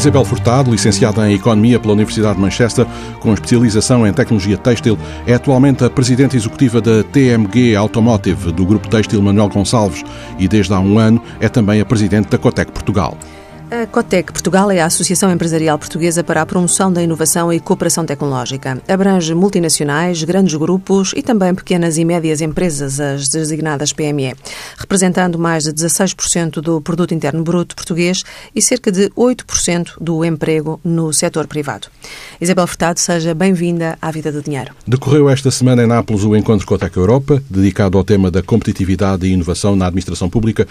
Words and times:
Isabel 0.00 0.24
Furtado, 0.24 0.70
licenciada 0.70 1.30
em 1.30 1.34
Economia 1.34 1.78
pela 1.78 1.92
Universidade 1.92 2.36
de 2.36 2.40
Manchester, 2.40 2.86
com 3.20 3.34
especialização 3.34 4.06
em 4.06 4.12
tecnologia 4.14 4.56
têxtil, 4.56 4.98
é 5.26 5.34
atualmente 5.34 5.84
a 5.84 5.90
presidente 5.90 6.38
executiva 6.38 6.80
da 6.80 7.04
TMG 7.04 7.76
Automotive, 7.76 8.50
do 8.50 8.64
grupo 8.64 8.88
têxtil 8.88 9.20
Manuel 9.20 9.50
Gonçalves, 9.50 10.02
e 10.38 10.48
desde 10.48 10.72
há 10.72 10.80
um 10.80 10.98
ano 10.98 11.22
é 11.38 11.50
também 11.50 11.82
a 11.82 11.84
presidente 11.84 12.30
da 12.30 12.38
Cotec 12.38 12.72
Portugal. 12.72 13.14
A 13.72 13.86
Cotec 13.86 14.32
Portugal 14.32 14.68
é 14.72 14.80
a 14.80 14.86
Associação 14.86 15.30
Empresarial 15.30 15.78
Portuguesa 15.78 16.24
para 16.24 16.42
a 16.42 16.46
Promoção 16.46 16.92
da 16.92 17.00
Inovação 17.00 17.52
e 17.52 17.60
Cooperação 17.60 18.04
Tecnológica. 18.04 18.82
Abrange 18.88 19.32
multinacionais, 19.32 20.24
grandes 20.24 20.56
grupos 20.56 21.12
e 21.14 21.22
também 21.22 21.54
pequenas 21.54 21.96
e 21.96 22.04
médias 22.04 22.40
empresas, 22.40 22.98
as 22.98 23.28
designadas 23.28 23.92
PME, 23.92 24.34
representando 24.76 25.38
mais 25.38 25.62
de 25.62 25.72
16% 25.72 26.60
do 26.60 26.80
produto 26.80 27.14
interno 27.14 27.44
bruto 27.44 27.76
português 27.76 28.24
e 28.52 28.60
cerca 28.60 28.90
de 28.90 29.08
8% 29.10 29.92
do 30.00 30.24
emprego 30.24 30.80
no 30.82 31.12
setor 31.12 31.46
privado. 31.46 31.86
Isabel 32.40 32.66
Furtado, 32.66 32.98
seja 32.98 33.36
bem-vinda 33.36 33.96
à 34.02 34.10
Vida 34.10 34.32
do 34.32 34.42
Dinheiro. 34.42 34.74
Decorreu 34.84 35.30
esta 35.30 35.52
semana 35.52 35.84
em 35.84 35.86
Nápoles 35.86 36.24
o 36.24 36.34
encontro 36.34 36.66
Cotec 36.66 36.96
Europa, 36.96 37.40
dedicado 37.48 37.96
ao 37.96 38.02
tema 38.02 38.32
da 38.32 38.42
competitividade 38.42 39.28
e 39.28 39.30
inovação 39.30 39.76
na 39.76 39.86
administração 39.86 40.28
pública. 40.28 40.66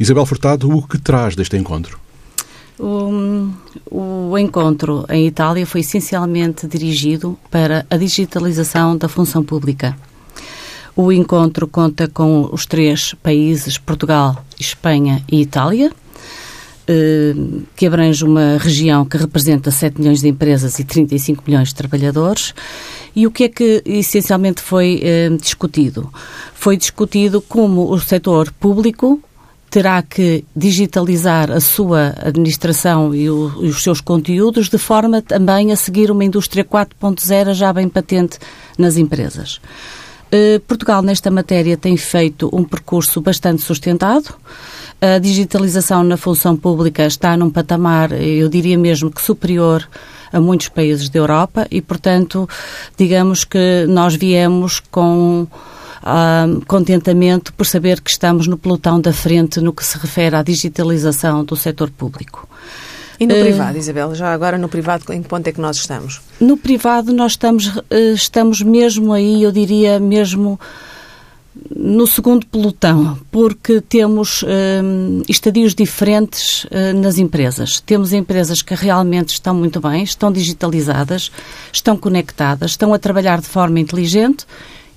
Isabel 0.00 0.26
Furtado, 0.26 0.68
o 0.68 0.82
que 0.82 0.98
traz 0.98 1.36
deste 1.36 1.56
encontro? 1.56 2.09
O, 2.80 3.50
o, 3.90 4.38
encontro 4.38 5.04
em 5.10 5.26
Itália 5.26 5.66
foi 5.66 5.82
essencialmente 5.82 6.66
dirigido 6.66 7.38
para 7.50 7.84
a 7.90 7.96
digitalização 7.98 8.96
da 8.96 9.06
função 9.06 9.44
pública. 9.44 9.94
O 10.96 11.12
encontro 11.12 11.66
conta 11.66 12.08
com 12.08 12.48
os 12.50 12.64
três 12.64 13.12
países, 13.22 13.76
Portugal, 13.76 14.42
Espanha 14.58 15.22
e 15.30 15.42
Itália, 15.42 15.92
eh, 16.88 17.34
que 17.76 17.86
abrange 17.86 18.24
uma 18.24 18.56
região 18.58 19.04
que 19.04 19.18
representa 19.18 19.70
7 19.70 20.00
milhões 20.00 20.22
de 20.22 20.28
empresas 20.28 20.78
e 20.78 20.84
35 20.84 21.42
milhões 21.46 21.68
de 21.68 21.74
trabalhadores. 21.74 22.54
E 23.14 23.26
o 23.26 23.30
que 23.30 23.44
é 23.44 23.48
que 23.50 23.82
essencialmente 23.84 24.62
foi 24.62 25.00
eh, 25.02 25.28
discutido? 25.38 26.10
Foi 26.54 26.78
discutido 26.78 27.42
como 27.42 27.92
o 27.92 28.00
setor 28.00 28.50
público 28.52 29.22
terá 29.70 30.02
que 30.02 30.44
digitalizar 30.54 31.50
a 31.50 31.60
sua 31.60 32.14
administração 32.20 33.14
e, 33.14 33.30
o, 33.30 33.64
e, 33.64 33.68
os 33.68 33.82
seus 33.82 34.00
conteúdos 34.00 34.68
de 34.68 34.76
forma 34.78 35.22
também 35.22 35.70
a 35.70 35.76
seguir 35.76 36.10
uma 36.10 36.24
indústria 36.24 36.64
4.0 36.64 37.54
já 37.54 37.72
bem 37.72 37.88
patente 37.88 38.38
nas 38.76 38.96
empresas. 38.96 39.60
Uh, 40.32 40.60
Portugal, 40.60 41.02
nesta 41.02 41.30
matéria, 41.30 41.76
tem 41.76 41.96
feito 41.96 42.50
um 42.52 42.64
percurso 42.64 43.20
bastante 43.20 43.62
sustentado. 43.62 44.34
A 45.00 45.18
digitalização 45.18 46.04
na 46.04 46.16
função 46.16 46.56
pública 46.56 47.06
está 47.06 47.36
num 47.36 47.50
patamar, 47.50 48.12
eu 48.12 48.48
diria 48.48 48.76
mesmo 48.76 49.10
que 49.10 49.22
superior 49.22 49.88
a 50.32 50.40
muitos 50.40 50.68
países 50.68 51.08
da 51.08 51.18
Europa 51.18 51.66
e, 51.70 51.80
portanto, 51.80 52.48
digamos 52.96 53.44
que 53.44 53.86
nós 53.88 54.14
viemos 54.14 54.78
com 54.78 55.46
uh, 56.02 56.64
contentamento 56.66 57.52
por 57.54 57.66
saber 57.66 58.00
que 58.00 58.10
estamos 58.10 58.46
no 58.46 58.56
pelotão 58.56 59.00
da 59.00 59.12
frente 59.12 59.60
no 59.60 59.72
que 59.72 59.84
se 59.84 59.98
refere 59.98 60.36
à 60.36 60.42
digitalização 60.42 61.44
do 61.44 61.56
setor 61.56 61.90
público. 61.90 62.48
E 63.18 63.26
no 63.26 63.34
uh, 63.34 63.40
privado, 63.40 63.76
Isabel? 63.76 64.14
Já 64.14 64.32
agora 64.32 64.56
no 64.56 64.68
privado, 64.68 65.12
em 65.12 65.22
que 65.22 65.28
ponto 65.28 65.46
é 65.46 65.52
que 65.52 65.60
nós 65.60 65.76
estamos? 65.76 66.20
No 66.40 66.56
privado 66.56 67.12
nós 67.12 67.32
estamos, 67.32 67.66
uh, 67.66 67.84
estamos 68.14 68.62
mesmo 68.62 69.12
aí, 69.12 69.42
eu 69.42 69.52
diria 69.52 70.00
mesmo 70.00 70.58
no 71.74 72.06
segundo 72.06 72.46
pelotão, 72.46 73.18
porque 73.30 73.80
temos 73.80 74.44
um, 74.44 75.22
estadios 75.28 75.74
diferentes 75.74 76.64
uh, 76.64 76.94
nas 76.94 77.18
empresas. 77.18 77.80
Temos 77.80 78.12
empresas 78.12 78.62
que 78.62 78.74
realmente 78.74 79.30
estão 79.30 79.54
muito 79.54 79.80
bem, 79.80 80.02
estão 80.02 80.32
digitalizadas, 80.32 81.30
estão 81.72 81.96
conectadas, 81.96 82.72
estão 82.72 82.94
a 82.94 82.98
trabalhar 82.98 83.40
de 83.40 83.48
forma 83.48 83.80
inteligente 83.80 84.46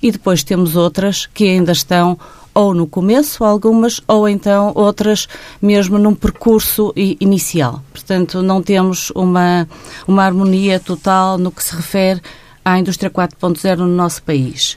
e 0.04 0.12
depois 0.12 0.44
temos 0.44 0.76
outras 0.76 1.24
que 1.24 1.48
ainda 1.48 1.72
estão 1.72 2.18
ou 2.52 2.74
no 2.74 2.86
começo, 2.86 3.42
algumas, 3.42 4.02
ou 4.06 4.28
então 4.28 4.70
outras 4.74 5.26
mesmo 5.62 5.98
num 5.98 6.14
percurso 6.14 6.92
inicial. 6.94 7.82
Portanto, 7.90 8.42
não 8.42 8.62
temos 8.62 9.10
uma, 9.14 9.66
uma 10.06 10.22
harmonia 10.22 10.78
total 10.78 11.38
no 11.38 11.50
que 11.50 11.64
se 11.64 11.74
refere 11.74 12.20
à 12.62 12.78
indústria 12.78 13.10
4.0 13.10 13.78
no 13.78 13.86
nosso 13.86 14.22
país. 14.22 14.76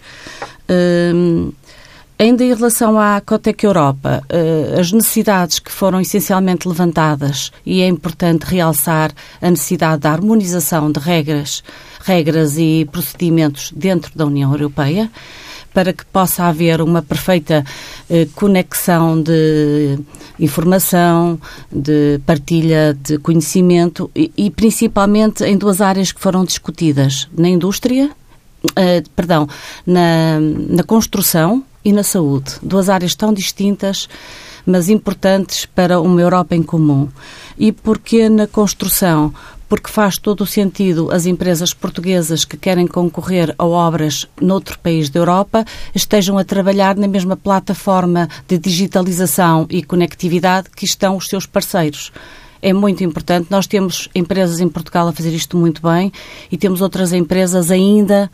Hum, 0.69 1.51
ainda 2.19 2.44
em 2.44 2.53
relação 2.53 3.00
à 3.00 3.22
Cotec 3.22 3.63
Europa, 3.66 4.23
uh, 4.31 4.79
as 4.79 4.91
necessidades 4.91 5.59
que 5.59 5.72
foram 5.72 6.01
essencialmente 6.01 6.67
levantadas, 6.67 7.51
e 7.66 7.81
é 7.81 7.88
importante 7.88 8.44
realçar 8.44 9.11
a 9.41 9.50
necessidade 9.50 10.01
da 10.01 10.11
harmonização 10.11 10.91
de 10.91 11.00
regras 11.00 11.63
regras 12.07 12.57
e 12.57 12.88
procedimentos 12.89 13.73
dentro 13.75 14.17
da 14.17 14.25
União 14.25 14.51
Europeia 14.53 15.11
para 15.73 15.91
que 15.91 16.05
possa 16.05 16.45
haver 16.45 16.81
uma 16.81 17.01
perfeita 17.01 17.63
eh, 18.09 18.28
conexão 18.34 19.22
de 19.22 19.99
informação, 20.39 21.39
de 21.72 22.19
partilha 22.25 22.97
de 22.99 23.19
conhecimento 23.19 24.09
e, 24.16 24.31
e, 24.35 24.49
principalmente 24.49 25.44
em 25.44 25.55
duas 25.55 25.81
áreas 25.81 26.11
que 26.11 26.22
foram 26.22 26.45
discutidas, 26.45 27.28
na 27.38 27.47
indústria, 27.47 28.09
eh, 28.75 29.03
perdão, 29.16 29.47
na, 29.85 30.39
na 30.39 30.84
construção 30.84 31.63
e 31.87 31.93
na 31.93 32.03
saúde. 32.03 32.55
Duas 32.61 32.89
áreas 32.89 33.15
tão 33.15 33.33
distintas, 33.33 34.09
mas 34.65 34.89
importantes 34.89 35.65
para 35.65 36.01
uma 36.01 36.19
Europa 36.19 36.53
em 36.53 36.61
comum. 36.61 37.07
E 37.57 37.71
porquê 37.71 38.27
na 38.27 38.45
construção? 38.45 39.33
porque 39.69 39.91
faz 39.91 40.17
todo 40.17 40.41
o 40.41 40.45
sentido 40.45 41.11
as 41.11 41.25
empresas 41.25 41.73
portuguesas 41.73 42.45
que 42.45 42.55
querem 42.55 42.87
concorrer 42.87 43.53
a 43.57 43.65
obras 43.65 44.25
noutro 44.39 44.79
país 44.79 45.09
da 45.09 45.19
Europa 45.19 45.65
estejam 45.93 46.37
a 46.37 46.43
trabalhar 46.45 46.95
na 46.95 47.05
mesma 47.05 47.35
plataforma 47.35 48.29
de 48.47 48.57
digitalização 48.57 49.65
e 49.69 49.83
conectividade 49.83 50.69
que 50.73 50.85
estão 50.85 51.17
os 51.17 51.27
seus 51.27 51.45
parceiros. 51.45 52.13
É 52.61 52.71
muito 52.71 53.03
importante. 53.03 53.47
Nós 53.49 53.67
temos 53.67 54.07
empresas 54.15 54.61
em 54.61 54.69
Portugal 54.69 55.09
a 55.09 55.11
fazer 55.11 55.33
isto 55.33 55.57
muito 55.57 55.81
bem 55.81 56.13
e 56.49 56.55
temos 56.55 56.79
outras 56.79 57.11
empresas 57.11 57.69
ainda 57.69 58.31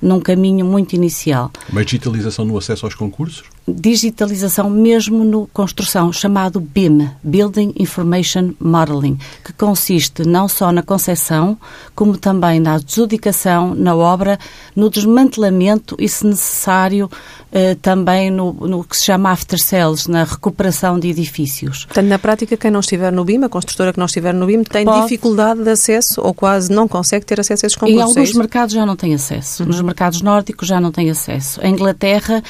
num 0.00 0.20
caminho 0.20 0.64
muito 0.64 0.94
inicial. 0.94 1.50
Uma 1.70 1.84
digitalização 1.84 2.44
no 2.44 2.56
acesso 2.56 2.86
aos 2.86 2.94
concursos? 2.94 3.44
Digitalização 3.66 4.70
mesmo 4.70 5.24
no 5.24 5.46
construção, 5.48 6.12
chamado 6.12 6.60
BIM, 6.60 7.10
Building 7.22 7.72
Information 7.76 8.52
Modeling, 8.60 9.18
que 9.44 9.52
consiste 9.52 10.26
não 10.26 10.48
só 10.48 10.70
na 10.70 10.82
concepção, 10.82 11.58
como 11.94 12.16
também 12.16 12.60
na 12.60 12.74
adjudicação, 12.74 13.74
na 13.74 13.94
obra, 13.96 14.38
no 14.74 14.88
desmantelamento 14.88 15.96
e, 15.98 16.08
se 16.08 16.26
necessário, 16.26 17.10
eh, 17.50 17.76
também 17.80 18.30
no, 18.30 18.52
no, 18.52 18.84
que 18.84 18.96
se 18.96 19.06
chama 19.06 19.30
after 19.30 19.58
sales, 19.60 20.06
na 20.06 20.24
recuperação 20.24 20.98
de 20.98 21.08
edifícios. 21.08 21.86
Portanto, 21.86 22.06
na 22.06 22.18
prática, 22.18 22.56
quem 22.56 22.70
não 22.70 22.80
estiver 22.80 23.10
no 23.10 23.24
BIM, 23.24 23.42
a 23.44 23.48
construtora 23.48 23.92
que 23.92 23.98
não 23.98 24.06
estiver 24.06 24.32
no 24.32 24.46
BIM, 24.46 24.62
tem 24.62 24.84
Pode... 24.84 25.02
dificuldade 25.02 25.62
de 25.62 25.70
acesso 25.70 26.20
ou 26.20 26.32
quase 26.32 26.70
não 26.70 26.86
consegue 26.86 27.24
ter 27.24 27.40
acesso 27.40 27.64
a 27.64 27.66
esses 27.66 27.76
concursos. 27.76 27.98
Em 27.98 28.02
alguns 28.02 28.34
é 28.34 28.38
mercados 28.38 28.74
já 28.74 28.86
não 28.86 28.94
tem 28.94 29.14
acesso. 29.14 29.62
Uhum. 29.62 29.68
Nos 29.70 29.80
mercados 29.80 30.22
nórdicos 30.22 30.68
já 30.68 30.80
não 30.80 30.92
tem 30.92 31.10
acesso. 31.10 31.60
A 31.62 31.68
Inglaterra 31.68 32.42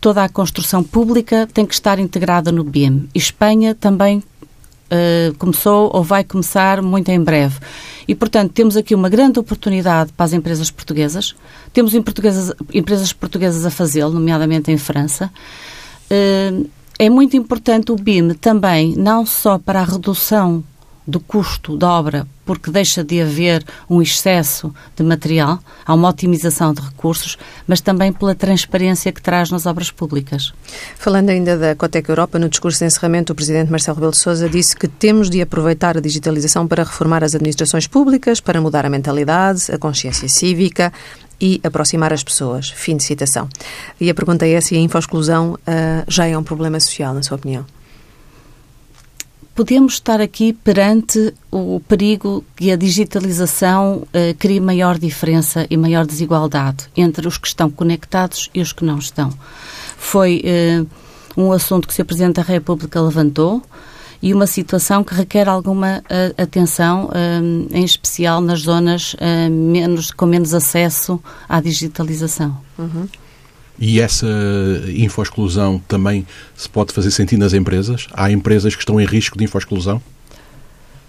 toda 0.00 0.24
a 0.24 0.28
construção 0.28 0.82
pública 0.82 1.48
tem 1.52 1.66
que 1.66 1.74
estar 1.74 1.98
integrada 1.98 2.50
no 2.50 2.64
BIM. 2.64 3.08
E 3.14 3.18
Espanha 3.18 3.74
também 3.74 4.18
uh, 4.18 5.34
começou 5.38 5.90
ou 5.94 6.02
vai 6.02 6.24
começar 6.24 6.82
muito 6.82 7.10
em 7.10 7.20
breve. 7.20 7.58
E, 8.08 8.14
portanto, 8.14 8.52
temos 8.52 8.76
aqui 8.76 8.94
uma 8.94 9.08
grande 9.08 9.38
oportunidade 9.38 10.12
para 10.12 10.24
as 10.24 10.32
empresas 10.32 10.70
portuguesas. 10.70 11.34
Temos 11.72 11.92
portuguesas, 11.92 12.52
empresas 12.72 13.12
portuguesas 13.12 13.64
a 13.64 13.70
fazê-lo, 13.70 14.12
nomeadamente 14.12 14.70
em 14.70 14.78
França. 14.78 15.30
Uh, 16.10 16.68
é 16.98 17.08
muito 17.08 17.36
importante 17.36 17.92
o 17.92 17.96
BIM 17.96 18.34
também, 18.34 18.94
não 18.96 19.24
só 19.24 19.58
para 19.58 19.80
a 19.80 19.84
redução 19.84 20.62
do 21.06 21.18
custo 21.18 21.76
da 21.76 21.90
obra, 21.90 22.26
porque 22.50 22.68
deixa 22.68 23.04
de 23.04 23.22
haver 23.22 23.64
um 23.88 24.02
excesso 24.02 24.74
de 24.96 25.04
material, 25.04 25.60
há 25.86 25.94
uma 25.94 26.08
otimização 26.08 26.74
de 26.74 26.80
recursos, 26.80 27.38
mas 27.64 27.80
também 27.80 28.12
pela 28.12 28.34
transparência 28.34 29.12
que 29.12 29.22
traz 29.22 29.52
nas 29.52 29.66
obras 29.66 29.92
públicas. 29.92 30.52
Falando 30.96 31.30
ainda 31.30 31.56
da 31.56 31.76
Cotec 31.76 32.08
Europa, 32.08 32.40
no 32.40 32.48
discurso 32.48 32.80
de 32.80 32.86
encerramento, 32.86 33.32
o 33.32 33.36
Presidente 33.36 33.70
Marcelo 33.70 33.94
Rebelo 33.94 34.10
de 34.10 34.18
Sousa 34.18 34.48
disse 34.48 34.74
que 34.74 34.88
temos 34.88 35.30
de 35.30 35.40
aproveitar 35.40 35.96
a 35.96 36.00
digitalização 36.00 36.66
para 36.66 36.82
reformar 36.82 37.22
as 37.22 37.36
administrações 37.36 37.86
públicas, 37.86 38.40
para 38.40 38.60
mudar 38.60 38.84
a 38.84 38.90
mentalidade, 38.90 39.70
a 39.70 39.78
consciência 39.78 40.28
cívica, 40.28 40.92
e 41.40 41.60
aproximar 41.62 42.12
as 42.12 42.24
pessoas. 42.24 42.68
Fim 42.70 42.96
de 42.96 43.04
citação. 43.04 43.48
E 44.00 44.10
a 44.10 44.14
pergunta 44.14 44.44
é 44.44 44.60
se 44.60 44.74
a 44.74 44.78
info-exclusão 44.80 45.52
uh, 45.52 46.04
já 46.08 46.26
é 46.26 46.36
um 46.36 46.42
problema 46.42 46.80
social, 46.80 47.14
na 47.14 47.22
sua 47.22 47.36
opinião? 47.36 47.64
Podemos 49.60 49.92
estar 49.92 50.22
aqui 50.22 50.54
perante 50.54 51.34
o 51.50 51.82
perigo 51.86 52.42
que 52.56 52.72
a 52.72 52.76
digitalização 52.76 53.96
uh, 53.96 54.34
crie 54.38 54.58
maior 54.58 54.98
diferença 54.98 55.66
e 55.68 55.76
maior 55.76 56.06
desigualdade 56.06 56.86
entre 56.96 57.28
os 57.28 57.36
que 57.36 57.46
estão 57.46 57.70
conectados 57.70 58.48
e 58.54 58.62
os 58.62 58.72
que 58.72 58.86
não 58.86 58.98
estão. 58.98 59.30
Foi 59.98 60.42
uh, 60.46 60.86
um 61.36 61.52
assunto 61.52 61.86
que 61.86 61.92
o 61.92 61.94
Sr. 61.94 62.06
Presidente 62.06 62.36
da 62.36 62.42
República 62.42 63.02
levantou 63.02 63.62
e 64.22 64.32
uma 64.32 64.46
situação 64.46 65.04
que 65.04 65.14
requer 65.14 65.46
alguma 65.46 65.98
uh, 65.98 66.42
atenção, 66.42 67.10
em 67.70 67.84
especial 67.84 68.40
nas 68.40 68.60
zonas 68.60 69.14
menos, 69.50 70.10
com 70.10 70.24
menos 70.24 70.54
acesso 70.54 71.20
à 71.46 71.60
digitalização. 71.60 72.56
Uhum. 72.78 73.06
E 73.80 73.98
essa 73.98 74.26
infoexclusão 74.94 75.80
também 75.88 76.26
se 76.54 76.68
pode 76.68 76.92
fazer 76.92 77.10
sentir 77.10 77.38
nas 77.38 77.54
empresas? 77.54 78.06
Há 78.12 78.30
empresas 78.30 78.74
que 78.74 78.82
estão 78.82 79.00
em 79.00 79.06
risco 79.06 79.38
de 79.38 79.44
infoexclusão? 79.44 80.02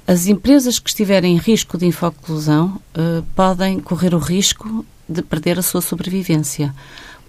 As 0.07 0.25
empresas 0.27 0.79
que 0.79 0.89
estiverem 0.89 1.35
em 1.35 1.38
risco 1.38 1.77
de 1.77 1.85
infoexclusão 1.85 2.79
uh, 2.95 3.23
podem 3.35 3.79
correr 3.79 4.15
o 4.15 4.18
risco 4.18 4.85
de 5.07 5.21
perder 5.21 5.59
a 5.59 5.62
sua 5.62 5.81
sobrevivência, 5.81 6.73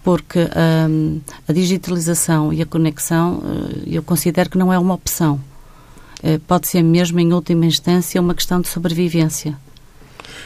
porque 0.05 0.39
um, 0.89 1.21
a 1.47 1.53
digitalização 1.53 2.53
e 2.53 2.63
a 2.63 2.67
conexão 2.67 3.39
uh, 3.39 3.83
eu 3.87 4.03
considero 4.03 4.49
que 4.49 4.59
não 4.59 4.73
é 4.73 4.79
uma 4.79 4.95
opção. 4.95 5.41
Uh, 6.23 6.39
pode 6.47 6.69
ser 6.69 6.83
mesmo, 6.83 7.19
em 7.19 7.33
última 7.33 7.67
instância, 7.67 8.21
uma 8.21 8.35
questão 8.35 8.61
de 8.61 8.69
sobrevivência. 8.69 9.59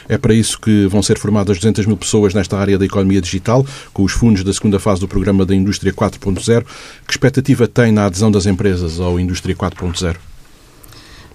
É 0.07 0.17
para 0.17 0.33
isso 0.33 0.59
que 0.59 0.87
vão 0.87 1.01
ser 1.01 1.17
formadas 1.17 1.57
200 1.57 1.85
mil 1.85 1.97
pessoas 1.97 2.33
nesta 2.33 2.57
área 2.57 2.77
da 2.77 2.85
economia 2.85 3.21
digital, 3.21 3.65
com 3.93 4.03
os 4.03 4.11
fundos 4.11 4.43
da 4.43 4.53
segunda 4.53 4.79
fase 4.79 5.01
do 5.01 5.07
programa 5.07 5.45
da 5.45 5.55
Indústria 5.55 5.93
4.0. 5.93 6.65
Que 7.05 7.11
expectativa 7.11 7.67
tem 7.67 7.91
na 7.91 8.05
adesão 8.05 8.31
das 8.31 8.45
empresas 8.45 8.99
ao 8.99 9.19
Indústria 9.19 9.55
4.0? 9.55 10.17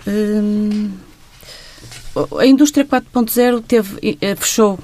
Hum, 0.06 0.90
a 2.38 2.46
Indústria 2.46 2.84
4.0 2.84 3.62
teve, 3.66 4.18
eh, 4.20 4.34
fechou 4.34 4.78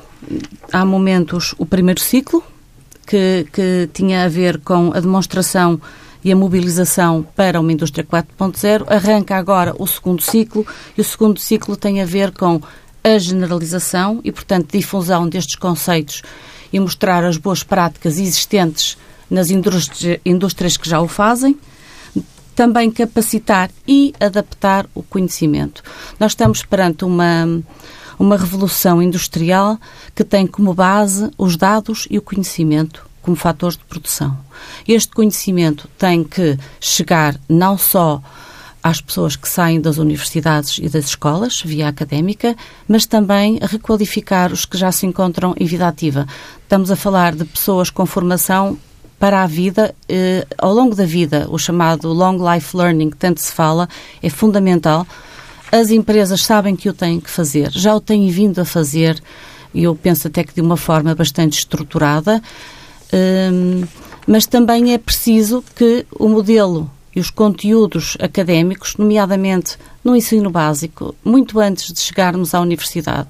há 0.72 0.84
momentos 0.84 1.54
o 1.58 1.66
primeiro 1.66 2.00
ciclo, 2.00 2.42
que, 3.06 3.46
que 3.52 3.88
tinha 3.92 4.24
a 4.24 4.28
ver 4.28 4.58
com 4.58 4.92
a 4.94 5.00
demonstração 5.00 5.80
e 6.24 6.32
a 6.32 6.36
mobilização 6.36 7.26
para 7.34 7.60
uma 7.60 7.72
indústria 7.72 8.04
4.0. 8.04 8.84
Arranca 8.88 9.36
agora 9.36 9.74
o 9.78 9.86
segundo 9.86 10.22
ciclo 10.22 10.66
e 10.96 11.00
o 11.00 11.04
segundo 11.04 11.40
ciclo 11.40 11.76
tem 11.76 12.00
a 12.02 12.04
ver 12.04 12.32
com 12.32 12.60
a 13.14 13.18
generalização 13.18 14.20
e, 14.24 14.32
portanto, 14.32 14.72
difusão 14.72 15.28
destes 15.28 15.56
conceitos 15.56 16.22
e 16.72 16.78
mostrar 16.78 17.24
as 17.24 17.36
boas 17.36 17.62
práticas 17.62 18.18
existentes 18.18 18.96
nas 19.30 19.50
indústrias 19.50 20.76
que 20.76 20.88
já 20.88 21.00
o 21.00 21.08
fazem, 21.08 21.58
também 22.54 22.90
capacitar 22.90 23.70
e 23.86 24.12
adaptar 24.18 24.86
o 24.94 25.02
conhecimento. 25.02 25.82
Nós 26.18 26.32
estamos 26.32 26.64
perante 26.64 27.04
uma, 27.04 27.62
uma 28.18 28.36
revolução 28.36 29.00
industrial 29.00 29.78
que 30.14 30.24
tem 30.24 30.46
como 30.46 30.74
base 30.74 31.30
os 31.38 31.56
dados 31.56 32.08
e 32.10 32.18
o 32.18 32.22
conhecimento 32.22 33.06
como 33.22 33.36
fatores 33.36 33.76
de 33.76 33.84
produção. 33.84 34.36
Este 34.86 35.12
conhecimento 35.12 35.88
tem 35.98 36.24
que 36.24 36.58
chegar 36.80 37.38
não 37.48 37.76
só 37.76 38.22
às 38.88 39.00
pessoas 39.00 39.36
que 39.36 39.48
saem 39.48 39.80
das 39.80 39.98
universidades 39.98 40.78
e 40.78 40.88
das 40.88 41.06
escolas, 41.06 41.62
via 41.62 41.88
académica, 41.88 42.56
mas 42.86 43.04
também 43.04 43.58
requalificar 43.60 44.52
os 44.52 44.64
que 44.64 44.78
já 44.78 44.90
se 44.90 45.06
encontram 45.06 45.54
em 45.58 45.66
vida 45.66 45.86
ativa. 45.86 46.26
Estamos 46.62 46.90
a 46.90 46.96
falar 46.96 47.34
de 47.34 47.44
pessoas 47.44 47.90
com 47.90 48.06
formação 48.06 48.78
para 49.18 49.42
a 49.42 49.46
vida, 49.46 49.94
eh, 50.08 50.46
ao 50.56 50.72
longo 50.72 50.94
da 50.94 51.04
vida, 51.04 51.46
o 51.50 51.58
chamado 51.58 52.12
Long 52.12 52.38
Life 52.38 52.76
Learning, 52.76 53.10
que 53.10 53.16
tanto 53.16 53.40
se 53.40 53.52
fala, 53.52 53.88
é 54.22 54.30
fundamental. 54.30 55.06
As 55.70 55.90
empresas 55.90 56.44
sabem 56.44 56.74
que 56.74 56.88
o 56.88 56.94
têm 56.94 57.20
que 57.20 57.28
fazer, 57.28 57.70
já 57.72 57.94
o 57.94 58.00
têm 58.00 58.30
vindo 58.30 58.60
a 58.60 58.64
fazer, 58.64 59.20
e 59.74 59.84
eu 59.84 59.94
penso 59.94 60.28
até 60.28 60.42
que 60.44 60.54
de 60.54 60.60
uma 60.60 60.76
forma 60.76 61.14
bastante 61.14 61.58
estruturada, 61.58 62.40
eh, 63.12 63.50
mas 64.26 64.46
também 64.46 64.94
é 64.94 64.98
preciso 64.98 65.64
que 65.74 66.06
o 66.18 66.28
modelo 66.28 66.90
e 67.14 67.20
os 67.20 67.30
conteúdos 67.30 68.16
académicos, 68.20 68.96
nomeadamente 68.96 69.76
no 70.04 70.14
ensino 70.14 70.50
básico, 70.50 71.14
muito 71.24 71.58
antes 71.60 71.92
de 71.92 72.00
chegarmos 72.00 72.54
à 72.54 72.60
universidade. 72.60 73.28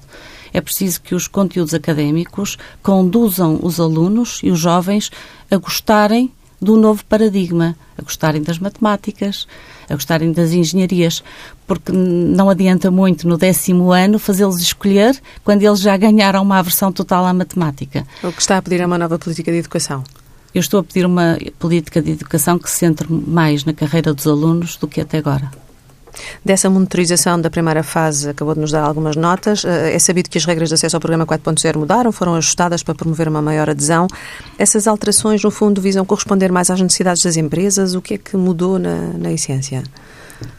É 0.53 0.61
preciso 0.61 1.01
que 1.01 1.13
os 1.13 1.27
conteúdos 1.27 1.73
académicos 1.73 2.57
conduzam 2.81 3.59
os 3.61 3.79
alunos 3.79 4.39
e 4.43 4.49
os 4.49 4.59
jovens 4.59 5.11
a 5.49 5.57
gostarem 5.57 6.31
do 6.61 6.75
novo 6.75 7.05
paradigma, 7.05 7.75
a 7.97 8.01
gostarem 8.01 8.41
das 8.41 8.59
matemáticas, 8.59 9.47
a 9.89 9.93
gostarem 9.93 10.31
das 10.31 10.51
engenharias, 10.51 11.23
porque 11.65 11.91
não 11.91 12.49
adianta 12.49 12.91
muito 12.91 13.27
no 13.27 13.37
décimo 13.37 13.91
ano 13.91 14.19
fazê-los 14.19 14.59
escolher 14.59 15.19
quando 15.43 15.63
eles 15.63 15.79
já 15.79 15.95
ganharam 15.95 16.41
uma 16.41 16.59
aversão 16.59 16.91
total 16.91 17.25
à 17.25 17.33
matemática. 17.33 18.05
O 18.23 18.31
que 18.31 18.41
está 18.41 18.57
a 18.57 18.61
pedir 18.61 18.81
é 18.81 18.85
uma 18.85 18.97
nova 18.97 19.17
política 19.17 19.51
de 19.51 19.59
educação. 19.59 20.03
Eu 20.53 20.59
estou 20.59 20.79
a 20.79 20.83
pedir 20.83 21.05
uma 21.05 21.37
política 21.59 22.01
de 22.01 22.11
educação 22.11 22.57
que 22.57 22.69
se 22.69 22.77
centre 22.77 23.11
mais 23.11 23.63
na 23.65 23.73
carreira 23.73 24.13
dos 24.13 24.25
alunos 24.25 24.77
do 24.77 24.87
que 24.87 24.99
até 25.01 25.17
agora. 25.17 25.51
Dessa 26.43 26.69
monitorização 26.69 27.39
da 27.39 27.49
primeira 27.49 27.83
fase, 27.83 28.29
acabou 28.29 28.53
de 28.53 28.61
nos 28.61 28.71
dar 28.71 28.83
algumas 28.83 29.15
notas. 29.15 29.63
Eh, 29.63 29.95
é 29.95 29.99
sabido 29.99 30.29
que 30.29 30.37
as 30.37 30.45
regras 30.45 30.69
de 30.69 30.75
acesso 30.75 30.95
ao 30.95 30.99
programa 30.99 31.25
4.0 31.25 31.77
mudaram, 31.77 32.11
foram 32.11 32.35
ajustadas 32.35 32.83
para 32.83 32.95
promover 32.95 33.27
uma 33.27 33.41
maior 33.41 33.69
adesão. 33.69 34.07
Essas 34.57 34.87
alterações, 34.87 35.43
no 35.43 35.51
fundo, 35.51 35.81
visam 35.81 36.05
corresponder 36.05 36.51
mais 36.51 36.69
às 36.69 36.81
necessidades 36.81 37.23
das 37.23 37.37
empresas. 37.37 37.95
O 37.95 38.01
que 38.01 38.15
é 38.15 38.17
que 38.17 38.35
mudou 38.35 38.79
na, 38.79 39.13
na 39.17 39.31
essência? 39.31 39.83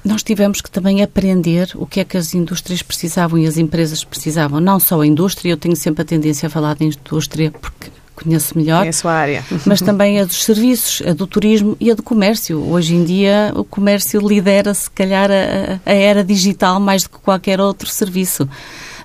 Nós 0.05 0.23
tivemos 0.23 0.61
que 0.61 0.71
também 0.71 1.03
aprender 1.03 1.71
o 1.75 1.87
que 1.87 2.01
é 2.01 2.05
que 2.05 2.17
as 2.17 2.35
indústrias 2.35 2.83
precisavam 2.83 3.39
e 3.39 3.47
as 3.47 3.57
empresas 3.57 4.05
precisavam. 4.05 4.61
Não 4.61 4.79
só 4.79 5.01
a 5.01 5.07
indústria, 5.07 5.51
eu 5.51 5.57
tenho 5.57 5.75
sempre 5.75 6.03
a 6.03 6.05
tendência 6.05 6.47
a 6.47 6.51
falar 6.51 6.75
de 6.75 6.85
indústria 6.85 7.51
porque 7.51 7.91
conheço 8.23 8.57
melhor. 8.57 8.87
É 8.87 8.89
a 8.89 8.93
sua 8.93 9.13
área. 9.13 9.45
Mas 9.65 9.81
também 9.81 10.21
a 10.21 10.25
dos 10.25 10.45
serviços, 10.45 11.07
a 11.07 11.13
do 11.13 11.27
turismo 11.27 11.77
e 11.81 11.91
a 11.91 11.95
do 11.95 12.03
comércio. 12.03 12.59
Hoje 12.71 12.95
em 12.95 13.05
dia 13.05 13.53
o 13.55 13.65
comércio 13.65 14.21
lidera, 14.27 14.73
se 14.75 14.91
calhar, 14.91 15.31
a, 15.31 15.81
a 15.85 15.93
era 15.93 16.23
digital 16.23 16.79
mais 16.81 17.05
do 17.05 17.11
que 17.11 17.19
qualquer 17.19 17.61
outro 17.61 17.89
serviço. 17.89 18.49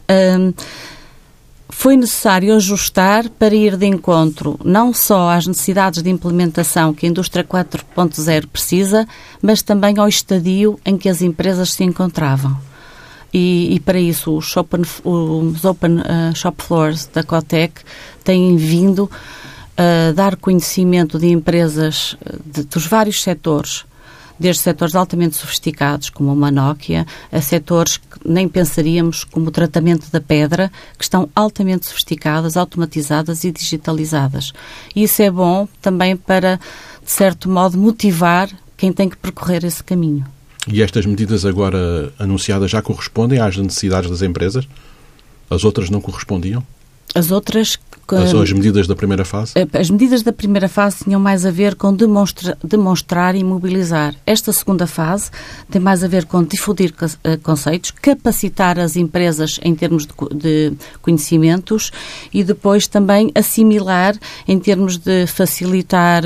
Um, 0.10 0.54
foi 1.70 1.98
necessário 1.98 2.56
ajustar 2.56 3.28
para 3.30 3.54
ir 3.54 3.76
de 3.76 3.86
encontro 3.86 4.58
não 4.64 4.94
só 4.94 5.30
às 5.30 5.46
necessidades 5.46 6.02
de 6.02 6.10
implementação 6.10 6.94
que 6.94 7.06
a 7.06 7.10
indústria 7.10 7.44
4.0 7.44 8.48
precisa, 8.48 9.06
mas 9.42 9.62
também 9.62 9.98
ao 9.98 10.08
estadio 10.08 10.80
em 10.86 10.98
que 10.98 11.10
as 11.10 11.22
empresas 11.22 11.74
se 11.74 11.84
encontravam. 11.84 12.58
E, 13.38 13.76
e 13.76 13.80
para 13.82 14.00
isso 14.00 14.38
os 14.38 14.56
open, 14.56 14.84
os 15.04 15.66
open 15.66 15.98
uh, 15.98 16.34
shop 16.34 16.64
floors 16.64 17.06
da 17.08 17.22
Cotec 17.22 17.82
têm 18.24 18.56
vindo 18.56 19.12
a 19.78 20.14
dar 20.14 20.38
conhecimento 20.38 21.20
de 21.20 21.28
empresas 21.28 22.16
de, 22.46 22.64
dos 22.64 22.88
vários 22.88 23.22
setores, 23.22 23.84
desde 24.40 24.62
setores 24.62 24.96
altamente 24.96 25.36
sofisticados, 25.36 26.10
como 26.10 26.32
uma 26.32 26.50
Nokia, 26.50 27.06
a 27.30 27.42
setores 27.42 27.98
que 27.98 28.06
nem 28.24 28.48
pensaríamos, 28.48 29.26
como 29.26 29.48
o 29.48 29.52
tratamento 29.52 30.10
da 30.10 30.22
pedra, 30.22 30.72
que 30.98 31.04
estão 31.04 31.28
altamente 31.36 31.88
sofisticadas, 31.88 32.56
automatizadas 32.56 33.44
e 33.44 33.52
digitalizadas. 33.52 34.54
E 34.96 35.04
isso 35.04 35.22
é 35.22 35.30
bom 35.30 35.68
também 35.82 36.16
para, 36.16 36.58
de 37.04 37.12
certo 37.12 37.50
modo, 37.50 37.78
motivar 37.78 38.50
quem 38.78 38.94
tem 38.94 39.10
que 39.10 39.18
percorrer 39.18 39.66
esse 39.66 39.84
caminho. 39.84 40.26
E 40.68 40.82
estas 40.82 41.06
medidas 41.06 41.46
agora 41.46 42.12
anunciadas 42.18 42.72
já 42.72 42.82
correspondem 42.82 43.40
às 43.40 43.56
necessidades 43.58 44.10
das 44.10 44.22
empresas? 44.22 44.68
As 45.50 45.64
outras 45.64 45.90
não 45.90 46.02
correspondiam? 46.02 46.64
As 47.14 47.32
outras. 47.32 47.78
As, 48.08 48.34
as 48.36 48.52
medidas 48.52 48.86
da 48.88 48.96
primeira 48.96 49.26
fase? 49.26 49.54
Eh, 49.56 49.68
as 49.80 49.90
medidas 49.90 50.22
da 50.22 50.32
primeira 50.32 50.68
fase 50.68 51.06
tinham 51.06 51.20
mais 51.20 51.44
a 51.44 51.50
ver 51.50 51.74
com 51.74 51.92
demonstra, 51.92 52.56
demonstrar 52.64 53.36
e 53.36 53.44
mobilizar. 53.44 54.14
Esta 54.28 54.54
segunda 54.54 54.86
fase 54.86 55.32
tem 55.72 55.82
mais 55.82 56.04
a 56.04 56.08
ver 56.08 56.26
com 56.26 56.44
difundir 56.44 56.94
eh, 57.24 57.38
conceitos, 57.38 57.92
capacitar 57.92 58.78
as 58.78 58.96
empresas 58.96 59.60
em 59.64 59.74
termos 59.74 60.06
de, 60.06 60.14
de 60.36 60.78
conhecimentos 61.02 61.90
e 62.32 62.44
depois 62.44 62.86
também 62.86 63.32
assimilar 63.34 64.16
em 64.48 64.60
termos 64.60 64.98
de 64.98 65.26
facilitar 65.26 66.24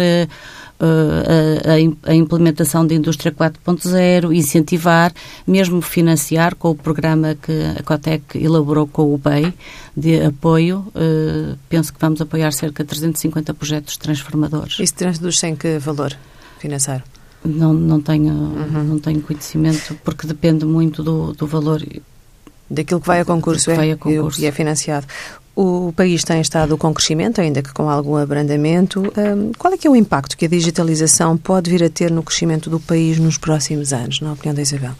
uh, 0.79 2.05
a, 2.05 2.11
a, 2.11 2.15
implementação 2.15 2.85
da 2.85 2.93
indústria 2.93 3.31
4.0, 3.31 4.33
incentivar, 4.33 5.13
mesmo 5.45 5.81
financiar 5.81 6.55
com 6.55 6.71
o 6.71 6.75
programa 6.75 7.35
que 7.35 7.51
a 7.77 7.83
Cotec 7.83 8.37
elaborou 8.37 8.87
com 8.87 9.13
o 9.13 9.17
BEI 9.17 9.53
de 9.95 10.21
apoio. 10.21 10.85
Uh, 10.95 11.57
penso 11.67 11.93
que 11.93 11.99
vamos 11.99 12.21
apoiar 12.21 12.51
cerca 12.51 12.83
de 12.83 12.89
350 12.89 13.53
projetos 13.53 13.97
transformadores. 13.97 14.79
Isso 14.79 14.95
traduz 14.95 15.43
em 15.43 15.55
que 15.55 15.77
valor 15.77 16.15
financeiro? 16.59 17.03
Não, 17.43 17.73
não, 17.73 18.01
tenho, 18.01 18.33
uhum. 18.33 18.83
não 18.83 18.99
tenho 18.99 19.21
conhecimento, 19.21 19.97
porque 20.03 20.27
depende 20.27 20.65
muito 20.65 21.01
do, 21.01 21.33
do 21.33 21.47
valor. 21.47 21.81
Daquilo 22.69 23.01
que 23.01 23.07
vai 23.07 23.21
a 23.21 23.25
concurso, 23.25 23.71
é, 23.71 23.75
vai 23.75 23.91
a 23.91 23.97
concurso. 23.97 24.39
e 24.41 24.45
é 24.45 24.51
financiado. 24.51 25.07
O 25.61 25.91
país 25.91 26.23
tem 26.23 26.39
estado 26.39 26.77
com 26.77 26.93
crescimento, 26.93 27.41
ainda 27.41 27.61
que 27.61 27.73
com 27.73 27.89
algum 27.89 28.15
abrandamento. 28.15 29.03
Qual 29.57 29.73
é 29.73 29.77
que 29.77 29.85
é 29.85 29.91
o 29.91 29.95
impacto 29.95 30.37
que 30.37 30.45
a 30.45 30.47
digitalização 30.47 31.35
pode 31.35 31.69
vir 31.69 31.83
a 31.83 31.89
ter 31.89 32.09
no 32.09 32.23
crescimento 32.23 32.69
do 32.69 32.79
país 32.79 33.19
nos 33.19 33.37
próximos 33.37 33.91
anos, 33.91 34.21
na 34.21 34.31
opinião 34.31 34.55
da 34.55 34.61
Isabel? 34.61 34.93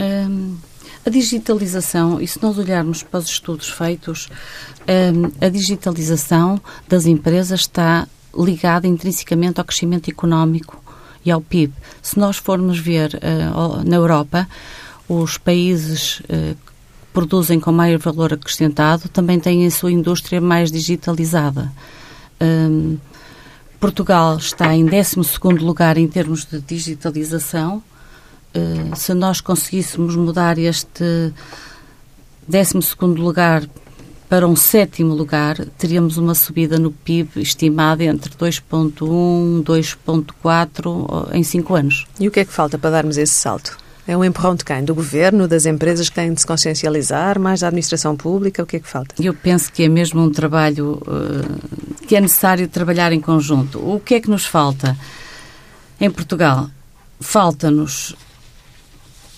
Um, 0.00 0.56
a 1.06 1.10
digitalização, 1.10 2.20
e 2.20 2.26
se 2.26 2.42
nós 2.42 2.58
olharmos 2.58 3.04
para 3.04 3.20
os 3.20 3.26
estudos 3.26 3.68
feitos, 3.68 4.28
um, 5.14 5.46
a 5.46 5.48
digitalização 5.48 6.60
das 6.88 7.06
empresas 7.06 7.60
está 7.60 8.08
ligada 8.36 8.88
intrinsecamente 8.88 9.60
ao 9.60 9.64
crescimento 9.64 10.10
económico 10.10 10.82
e 11.24 11.30
ao 11.30 11.40
PIB. 11.40 11.72
Se 12.02 12.18
nós 12.18 12.36
formos 12.36 12.80
ver 12.80 13.14
uh, 13.14 13.88
na 13.88 13.94
Europa, 13.94 14.48
os 15.08 15.38
países 15.38 16.18
uh, 16.18 16.67
produzem 17.18 17.58
com 17.58 17.72
maior 17.72 17.98
valor 17.98 18.32
acrescentado 18.32 19.08
também 19.08 19.40
têm 19.40 19.66
a 19.66 19.70
sua 19.72 19.90
indústria 19.90 20.40
mais 20.40 20.70
digitalizada. 20.70 21.72
Um, 22.40 22.96
Portugal 23.80 24.36
está 24.36 24.72
em 24.72 24.86
12 24.86 25.16
lugar 25.60 25.98
em 25.98 26.06
termos 26.06 26.44
de 26.44 26.60
digitalização. 26.60 27.82
Uh, 28.54 28.94
se 28.94 29.12
nós 29.14 29.40
conseguíssemos 29.40 30.14
mudar 30.14 30.58
este 30.58 31.32
12 32.46 32.78
lugar 33.00 33.68
para 34.28 34.46
um 34.46 34.54
sétimo 34.54 35.12
lugar, 35.12 35.56
teríamos 35.76 36.18
uma 36.18 36.36
subida 36.36 36.78
no 36.78 36.92
PIB 36.92 37.40
estimada 37.40 38.04
entre 38.04 38.32
2,1 38.32 39.60
e 39.60 39.64
2,4 39.64 41.34
em 41.34 41.42
5 41.42 41.74
anos. 41.74 42.06
E 42.20 42.28
o 42.28 42.30
que 42.30 42.38
é 42.38 42.44
que 42.44 42.52
falta 42.52 42.78
para 42.78 42.90
darmos 42.90 43.18
esse 43.18 43.34
salto? 43.34 43.87
É 44.08 44.16
um 44.16 44.24
empurrão 44.24 44.54
de 44.54 44.64
quem? 44.64 44.82
Do 44.82 44.94
governo, 44.94 45.46
das 45.46 45.66
empresas 45.66 46.08
que 46.08 46.14
têm 46.14 46.32
de 46.32 46.40
se 46.40 46.46
consciencializar, 46.46 47.38
mais 47.38 47.60
da 47.60 47.66
administração 47.66 48.16
pública? 48.16 48.62
O 48.62 48.66
que 48.66 48.76
é 48.76 48.80
que 48.80 48.88
falta? 48.88 49.14
Eu 49.22 49.34
penso 49.34 49.70
que 49.70 49.82
é 49.82 49.88
mesmo 49.88 50.22
um 50.22 50.32
trabalho 50.32 51.02
uh, 51.02 52.06
que 52.06 52.16
é 52.16 52.20
necessário 52.20 52.66
trabalhar 52.68 53.12
em 53.12 53.20
conjunto. 53.20 53.78
O 53.78 54.00
que 54.00 54.14
é 54.14 54.20
que 54.20 54.30
nos 54.30 54.46
falta? 54.46 54.96
Em 56.00 56.10
Portugal, 56.10 56.70
falta-nos 57.20 58.16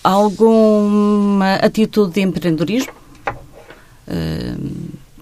alguma 0.01 1.55
atitude 1.55 2.13
de 2.13 2.21
empreendedorismo. 2.21 2.93
Uh, 4.07 4.71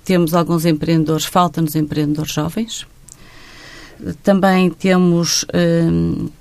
temos 0.06 0.36
alguns 0.36 0.64
empreendedores, 0.64 1.26
falta-nos 1.26 1.76
empreendedores 1.76 2.34
jovens. 2.34 2.86
Também 4.22 4.70
temos 4.70 5.42
uh, 5.42 6.32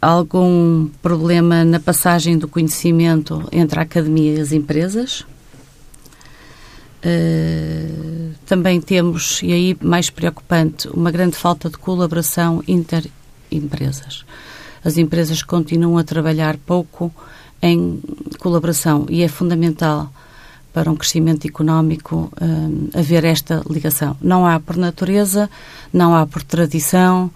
algum 0.00 0.88
problema 1.02 1.64
na 1.64 1.80
passagem 1.80 2.38
do 2.38 2.48
conhecimento 2.48 3.46
entre 3.50 3.78
a 3.78 3.82
academia 3.82 4.34
e 4.34 4.40
as 4.40 4.52
empresas. 4.52 5.24
Uh, 7.04 8.34
também 8.46 8.80
temos, 8.80 9.40
e 9.42 9.52
aí 9.52 9.76
mais 9.80 10.10
preocupante, 10.10 10.88
uma 10.88 11.10
grande 11.10 11.36
falta 11.36 11.68
de 11.70 11.78
colaboração 11.78 12.62
inter-empresas. 12.66 14.24
As 14.84 14.96
empresas 14.96 15.42
continuam 15.42 15.98
a 15.98 16.04
trabalhar 16.04 16.56
pouco 16.56 17.12
em 17.60 18.00
colaboração 18.38 19.06
e 19.08 19.22
é 19.22 19.28
fundamental 19.28 20.12
para 20.72 20.90
um 20.90 20.96
crescimento 20.96 21.46
económico 21.46 22.32
uh, 22.40 22.98
haver 22.98 23.24
esta 23.24 23.62
ligação. 23.68 24.16
Não 24.20 24.46
há 24.46 24.60
por 24.60 24.76
natureza, 24.76 25.50
não 25.92 26.14
há 26.14 26.26
por 26.26 26.42
tradição, 26.42 27.30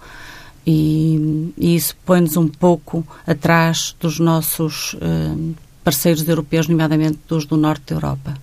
e, 0.65 1.51
e 1.57 1.75
isso 1.75 1.95
põe-nos 2.05 2.37
um 2.37 2.47
pouco 2.47 3.05
atrás 3.27 3.95
dos 3.99 4.19
nossos 4.19 4.93
uh, 4.95 5.55
parceiros 5.83 6.27
europeus, 6.27 6.67
nomeadamente 6.67 7.19
dos 7.27 7.45
do 7.45 7.57
norte 7.57 7.87
da 7.87 7.95
Europa. 7.95 8.33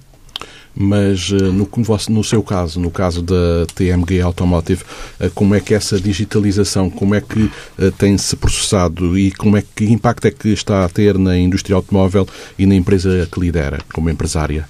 Mas 0.72 1.32
eh, 1.32 1.36
no, 1.36 1.68
no 2.10 2.24
seu 2.24 2.44
caso, 2.44 2.78
no 2.78 2.92
caso 2.92 3.22
da 3.22 3.66
TMG 3.74 4.20
Automotive, 4.20 4.84
eh, 5.18 5.28
como 5.34 5.56
é 5.56 5.60
que 5.60 5.74
essa 5.74 6.00
digitalização, 6.00 6.88
como 6.88 7.12
é 7.12 7.20
que 7.20 7.50
tem-se 7.98 8.36
processado 8.36 9.18
e 9.18 9.32
como 9.32 9.56
é 9.56 9.64
que 9.74 9.84
impacto 9.86 10.26
é 10.26 10.30
que 10.30 10.50
está 10.50 10.84
a 10.84 10.88
ter 10.88 11.18
na 11.18 11.36
indústria 11.36 11.74
automóvel 11.74 12.26
e 12.56 12.66
na 12.66 12.76
empresa 12.76 13.28
que 13.30 13.40
lidera, 13.40 13.80
como 13.92 14.08
empresária? 14.08 14.68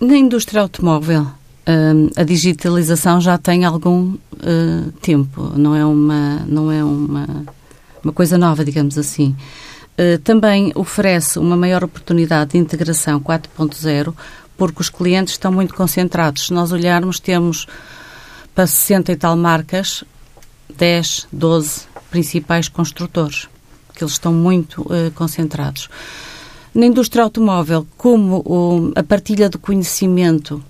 Na 0.00 0.16
indústria 0.16 0.62
automóvel, 0.62 1.28
Uh, 1.62 2.10
a 2.16 2.24
digitalização 2.24 3.20
já 3.20 3.38
tem 3.38 3.64
algum 3.64 4.14
uh, 4.14 4.92
tempo, 5.00 5.52
não 5.56 5.76
é 5.76 5.84
uma 5.84 6.40
não 6.46 6.72
é 6.72 6.82
uma 6.82 7.26
uma 8.02 8.12
coisa 8.12 8.36
nova, 8.36 8.64
digamos 8.64 8.98
assim. 8.98 9.36
Uh, 9.92 10.18
também 10.18 10.72
oferece 10.74 11.38
uma 11.38 11.56
maior 11.56 11.84
oportunidade 11.84 12.52
de 12.52 12.58
integração 12.58 13.20
4.0, 13.20 14.14
porque 14.56 14.80
os 14.80 14.90
clientes 14.90 15.34
estão 15.34 15.52
muito 15.52 15.74
concentrados. 15.74 16.46
Se 16.46 16.52
nós 16.52 16.72
olharmos, 16.72 17.20
temos 17.20 17.66
para 18.54 18.66
60 18.66 19.12
e 19.12 19.16
tal 19.16 19.36
marcas, 19.36 20.04
10, 20.76 21.28
12 21.32 21.82
principais 22.10 22.68
construtores, 22.68 23.48
que 23.94 24.02
eles 24.02 24.14
estão 24.14 24.32
muito 24.32 24.82
uh, 24.82 25.10
concentrados. 25.14 25.88
Na 26.74 26.86
indústria 26.86 27.22
automóvel, 27.22 27.86
como 27.98 28.92
a 28.96 29.02
partilha 29.02 29.48
de 29.48 29.58
conhecimento 29.58 30.62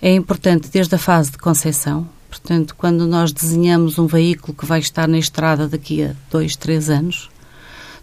é 0.00 0.14
importante 0.14 0.68
desde 0.68 0.94
a 0.94 0.98
fase 0.98 1.32
de 1.32 1.38
concepção. 1.38 2.08
Portanto, 2.28 2.74
quando 2.76 3.06
nós 3.06 3.32
desenhamos 3.32 3.98
um 3.98 4.06
veículo 4.06 4.54
que 4.54 4.66
vai 4.66 4.80
estar 4.80 5.08
na 5.08 5.18
estrada 5.18 5.66
daqui 5.66 6.04
a 6.04 6.14
dois, 6.30 6.56
três 6.56 6.90
anos, 6.90 7.30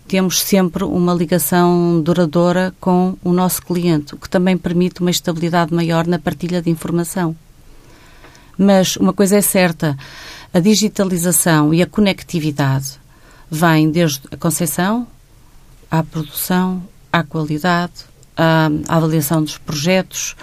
temos 0.08 0.42
sempre 0.42 0.84
uma 0.84 1.14
ligação 1.14 2.02
duradoura 2.02 2.74
com 2.80 3.18
o 3.24 3.32
nosso 3.32 3.62
cliente, 3.62 4.14
o 4.14 4.18
que 4.18 4.30
também 4.30 4.58
permite 4.58 5.02
uma 5.02 5.10
estabilidade 5.10 5.74
maior 5.74 6.06
na 6.06 6.20
partilha 6.20 6.62
de 6.62 6.70
informação. 6.70 7.36
Mas 8.58 8.96
uma 8.98 9.14
coisa 9.14 9.38
é 9.38 9.42
certa, 9.42 9.98
a 10.54 10.60
digitalização 10.60 11.74
e 11.74 11.82
a 11.82 11.88
conectividade 11.88 13.00
vêm 13.50 13.90
desde 13.90 14.22
a 14.32 14.38
concepção 14.38 15.08
à 15.90 16.04
produção, 16.04 16.84
à 17.12 17.24
qualidade, 17.24 17.94
à 18.38 18.70
avaliação 18.88 19.44
dos 19.44 19.58
projetos 19.58 20.36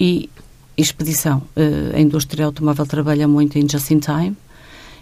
e 0.00 0.28
expedição. 0.76 1.42
Eh, 1.54 1.92
a 1.94 2.00
indústria 2.00 2.46
automóvel 2.46 2.86
trabalha 2.86 3.26
muito 3.26 3.58
em 3.58 3.68
just-in-time 3.68 4.36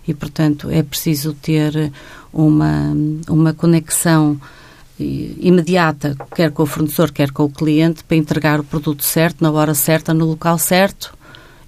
e, 0.06 0.14
portanto, 0.14 0.70
é 0.70 0.82
preciso 0.82 1.32
ter 1.34 1.92
uma, 2.32 2.92
uma 3.28 3.52
conexão 3.52 4.40
imediata, 4.98 6.16
quer 6.34 6.52
com 6.52 6.62
o 6.62 6.66
fornecedor, 6.66 7.10
quer 7.10 7.30
com 7.32 7.44
o 7.44 7.50
cliente, 7.50 8.04
para 8.04 8.16
entregar 8.16 8.60
o 8.60 8.64
produto 8.64 9.02
certo, 9.02 9.42
na 9.42 9.50
hora 9.50 9.74
certa, 9.74 10.14
no 10.14 10.24
local 10.24 10.56
certo 10.58 11.16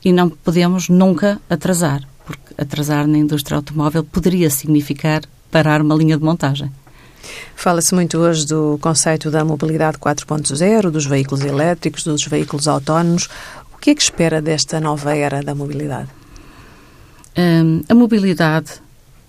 e 0.05 0.13
não 0.13 0.31
podemos 0.31 0.89
nunca 0.89 1.41
atrasar, 1.51 2.07
porque 2.25 2.55
atrasar 2.57 3.07
na 3.09 3.19
indústria 3.19 3.57
automóvel 3.57 4.05
poderia 4.05 4.49
significar 4.49 5.23
parar 5.51 5.81
uma 5.83 5.97
linha 5.97 6.17
de 6.17 6.23
montagem. 6.23 6.71
Fala-se 7.57 7.93
muito 7.93 8.19
hoje 8.19 8.47
do 8.47 8.79
conceito 8.81 9.33
da 9.33 9.45
mobilidade 9.45 9.99
4.0, 9.99 10.91
dos 10.91 11.07
veículos 11.07 11.45
elétricos, 11.45 12.05
dos 12.05 12.25
veículos 12.25 12.69
autónomos. 12.69 13.29
O 13.77 13.79
que 13.79 13.91
é 13.91 13.95
que 13.95 14.03
espera 14.03 14.41
desta 14.41 14.81
nova 14.81 15.15
era 15.15 15.43
da 15.43 15.55
mobilidade? 15.55 16.09
Um, 17.37 17.83
a 17.87 17.95
mobilidade 17.95 18.73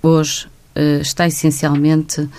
hoje 0.02 0.48
uh, 0.74 1.02
está 1.02 1.28
essencialmente 1.28 2.22
uh, 2.22 2.30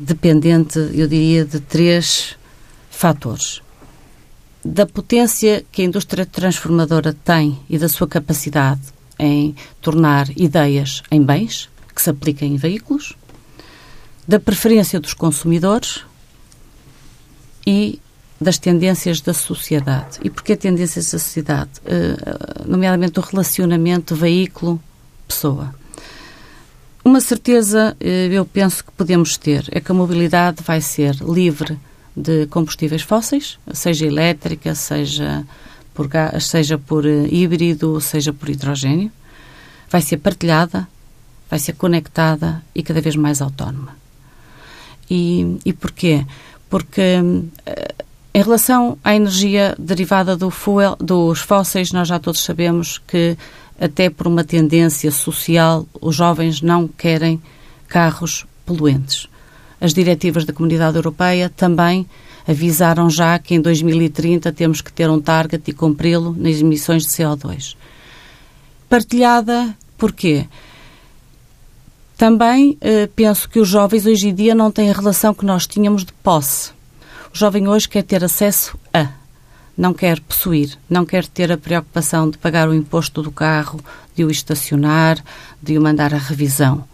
dependente, 0.00 0.78
eu 0.94 1.08
diria, 1.08 1.44
de 1.44 1.58
três 1.58 2.38
fatores. 2.90 3.60
Da 4.64 4.86
potência 4.86 5.64
que 5.72 5.82
a 5.82 5.84
indústria 5.84 6.24
transformadora 6.24 7.12
tem 7.12 7.58
e 7.68 7.76
da 7.76 7.88
sua 7.88 8.06
capacidade 8.06 8.80
em 9.18 9.56
tornar 9.82 10.30
ideias 10.38 11.02
em 11.10 11.20
bens 11.20 11.68
que 11.92 12.00
se 12.00 12.08
apliquem 12.08 12.54
em 12.54 12.56
veículos, 12.56 13.16
da 14.26 14.38
preferência 14.38 15.00
dos 15.00 15.12
consumidores 15.12 16.04
e 17.66 18.00
das 18.40 18.58
tendências 18.58 19.20
da 19.20 19.34
sociedade. 19.34 20.18
E 20.22 20.30
porquê 20.30 20.56
tendências 20.56 21.10
da 21.10 21.18
sociedade? 21.18 21.70
Uh, 21.80 22.68
nomeadamente 22.70 23.18
o 23.18 23.22
relacionamento 23.22 24.14
veículo-pessoa. 24.14 25.74
Uma 27.04 27.20
certeza, 27.20 27.96
uh, 28.00 28.04
eu 28.04 28.44
penso 28.44 28.84
que 28.84 28.92
podemos 28.92 29.36
ter, 29.36 29.66
é 29.72 29.80
que 29.80 29.90
a 29.90 29.94
mobilidade 29.94 30.62
vai 30.62 30.80
ser 30.80 31.16
livre 31.16 31.78
de 32.16 32.46
combustíveis 32.46 33.02
fósseis, 33.02 33.58
seja 33.72 34.06
elétrica, 34.06 34.74
seja 34.74 35.44
por, 35.92 36.06
gás, 36.06 36.46
seja 36.46 36.78
por 36.78 37.04
uh, 37.04 37.26
híbrido, 37.26 38.00
seja 38.00 38.32
por 38.32 38.48
hidrogênio. 38.48 39.10
Vai 39.90 40.02
ser 40.02 40.18
partilhada, 40.18 40.86
vai 41.50 41.58
ser 41.58 41.72
conectada 41.72 42.62
e 42.74 42.82
cada 42.82 43.00
vez 43.00 43.16
mais 43.16 43.40
autónoma. 43.40 43.96
E, 45.10 45.58
e 45.64 45.72
porquê? 45.72 46.26
Porque 46.68 47.22
eh, 47.64 47.94
em 48.34 48.42
relação 48.42 48.98
à 49.02 49.14
energia 49.14 49.74
derivada 49.78 50.36
do 50.36 50.50
fuel, 50.50 50.96
dos 51.00 51.40
fósseis, 51.40 51.92
nós 51.92 52.08
já 52.08 52.18
todos 52.18 52.44
sabemos 52.44 52.98
que, 53.06 53.36
até 53.80 54.10
por 54.10 54.26
uma 54.26 54.44
tendência 54.44 55.10
social, 55.10 55.86
os 56.00 56.14
jovens 56.14 56.60
não 56.60 56.86
querem 56.86 57.40
carros 57.88 58.46
poluentes. 58.66 59.28
As 59.80 59.94
diretivas 59.94 60.44
da 60.44 60.52
Comunidade 60.52 60.96
Europeia 60.96 61.48
também 61.48 62.06
avisaram 62.46 63.10
já 63.10 63.38
que 63.38 63.54
em 63.54 63.60
2030 63.60 64.52
temos 64.52 64.80
que 64.80 64.92
ter 64.92 65.08
um 65.10 65.20
target 65.20 65.70
e 65.70 65.74
cumpri-lo 65.74 66.34
nas 66.36 66.56
emissões 66.60 67.04
de 67.04 67.10
CO2. 67.10 67.76
Partilhada, 68.88 69.76
porquê? 69.96 70.46
Também 72.16 72.76
eh, 72.80 73.08
penso 73.14 73.48
que 73.48 73.60
os 73.60 73.68
jovens 73.68 74.06
hoje 74.06 74.28
em 74.28 74.34
dia 74.34 74.54
não 74.54 74.72
têm 74.72 74.90
a 74.90 74.94
relação 74.94 75.34
que 75.34 75.44
nós 75.44 75.66
tínhamos 75.66 76.04
de 76.04 76.12
posse. 76.14 76.72
O 77.32 77.36
jovem 77.38 77.68
hoje 77.68 77.88
quer 77.88 78.02
ter 78.02 78.24
acesso 78.24 78.78
a, 78.92 79.08
não 79.76 79.92
quer 79.92 80.18
possuir, 80.20 80.76
não 80.88 81.04
quer 81.04 81.26
ter 81.26 81.52
a 81.52 81.58
preocupação 81.58 82.28
de 82.28 82.38
pagar 82.38 82.68
o 82.68 82.74
imposto 82.74 83.22
do 83.22 83.30
carro, 83.30 83.80
de 84.14 84.24
o 84.24 84.30
estacionar, 84.30 85.22
de 85.62 85.78
o 85.78 85.80
mandar 85.82 86.14
à 86.14 86.18
revisão. 86.18 86.84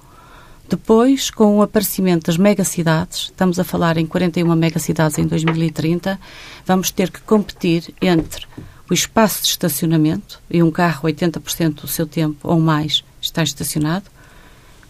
Depois, 0.69 1.31
com 1.31 1.59
o 1.59 1.63
aparecimento 1.63 2.27
das 2.27 2.37
megacidades, 2.37 3.25
estamos 3.25 3.61
a 3.61 3.65
falar 3.65 3.97
em 3.97 4.07
41 4.07 4.55
megacidades 4.57 5.19
em 5.19 5.27
2030, 5.27 6.19
vamos 6.67 6.91
ter 6.91 7.11
que 7.11 7.21
competir 7.21 7.95
entre 8.03 8.47
o 8.91 8.93
espaço 8.93 9.43
de 9.43 9.49
estacionamento, 9.49 10.41
e 10.51 10.63
um 10.63 10.71
carro 10.71 11.09
80% 11.09 11.83
do 11.83 11.89
seu 11.89 12.07
tempo 12.07 12.49
ou 12.49 12.59
mais 12.59 13.05
está 13.21 13.43
estacionado, 13.43 14.07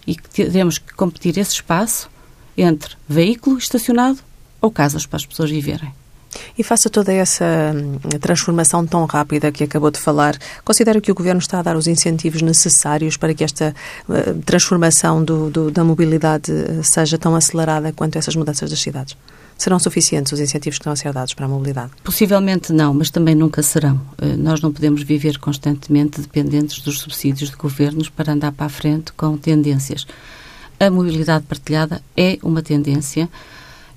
e 0.07 0.17
teremos 0.17 0.79
que 0.79 0.95
competir 0.95 1.39
esse 1.39 1.53
espaço 1.53 2.09
entre 2.57 2.97
veículo 3.09 3.59
estacionado 3.59 4.19
ou 4.65 4.71
casas 4.71 5.05
para 5.05 5.19
as 5.19 5.27
pessoas 5.27 5.51
viverem. 5.51 5.93
E 6.59 6.65
faça 6.65 6.89
toda 6.89 7.13
essa 7.13 7.45
hum, 7.45 7.99
transformação 8.19 8.85
tão 8.87 9.05
rápida 9.05 9.53
que 9.53 9.63
acabou 9.63 9.91
de 9.91 10.01
falar, 10.01 10.37
considera 10.65 11.01
que 11.01 11.13
o 11.13 11.15
Governo 11.15 11.39
está 11.39 11.59
a 11.59 11.63
dar 11.63 11.77
os 11.77 11.87
incentivos 11.87 12.43
necessários 12.43 13.17
para 13.17 13.35
que 13.35 13.45
esta 13.45 13.75
uh, 14.09 14.43
transformação 14.43 15.23
do, 15.23 15.51
do, 15.51 15.71
da 15.71 15.85
mobilidade 15.85 16.51
uh, 16.51 16.83
seja 16.83 17.19
tão 17.19 17.37
acelerada 17.37 17.93
quanto 17.93 18.17
essas 18.17 18.35
mudanças 18.35 18.71
das 18.71 18.81
cidades? 18.81 19.17
Serão 19.57 19.79
suficientes 19.79 20.33
os 20.33 20.41
incentivos 20.41 20.79
que 20.79 20.83
estão 20.83 20.93
a 20.93 20.97
ser 20.97 21.13
dados 21.13 21.35
para 21.35 21.45
a 21.45 21.49
mobilidade? 21.49 21.93
Possivelmente 22.03 22.73
não, 22.73 22.93
mas 22.93 23.11
também 23.11 23.37
nunca 23.37 23.63
serão. 23.63 24.01
Uh, 24.21 24.37
nós 24.37 24.61
não 24.61 24.73
podemos 24.73 25.03
viver 25.03 25.39
constantemente 25.39 26.21
dependentes 26.21 26.81
dos 26.81 26.99
subsídios 27.01 27.51
de 27.51 27.57
governos 27.57 28.09
para 28.09 28.33
andar 28.33 28.51
para 28.51 28.67
a 28.67 28.71
frente 28.71 29.13
com 29.13 29.37
tendências. 29.37 30.07
A 30.81 30.91
mobilidade 30.91 31.45
partilhada 31.45 32.03
é 32.17 32.39
uma 32.43 32.61
tendência 32.61 33.29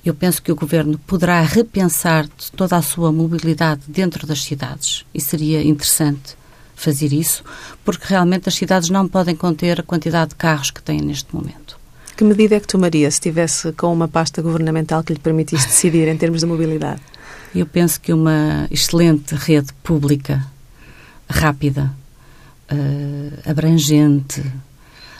eu 0.09 0.13
penso 0.13 0.41
que 0.41 0.51
o 0.51 0.55
Governo 0.55 0.97
poderá 0.99 1.41
repensar 1.41 2.27
toda 2.55 2.77
a 2.77 2.81
sua 2.81 3.11
mobilidade 3.11 3.81
dentro 3.87 4.25
das 4.25 4.43
cidades 4.43 5.05
e 5.13 5.19
seria 5.19 5.61
interessante 5.61 6.35
fazer 6.75 7.11
isso, 7.11 7.43
porque 7.83 8.05
realmente 8.07 8.47
as 8.47 8.55
cidades 8.55 8.89
não 8.89 9.07
podem 9.07 9.35
conter 9.35 9.79
a 9.79 9.83
quantidade 9.83 10.29
de 10.29 10.35
carros 10.35 10.71
que 10.71 10.81
têm 10.81 11.01
neste 11.01 11.35
momento. 11.35 11.77
Que 12.15 12.23
medida 12.23 12.55
é 12.55 12.59
que 12.59 12.67
tomaria 12.67 13.09
se 13.11 13.15
estivesse 13.15 13.71
com 13.73 13.91
uma 13.91 14.07
pasta 14.07 14.41
governamental 14.41 15.03
que 15.03 15.13
lhe 15.13 15.19
permitisse 15.19 15.67
decidir 15.67 16.07
em 16.07 16.17
termos 16.17 16.41
de 16.41 16.45
mobilidade? 16.45 17.01
Eu 17.53 17.65
penso 17.65 17.99
que 17.99 18.13
uma 18.13 18.67
excelente 18.71 19.35
rede 19.35 19.73
pública, 19.83 20.45
rápida, 21.29 21.91
uh, 22.71 23.49
abrangente, 23.49 24.43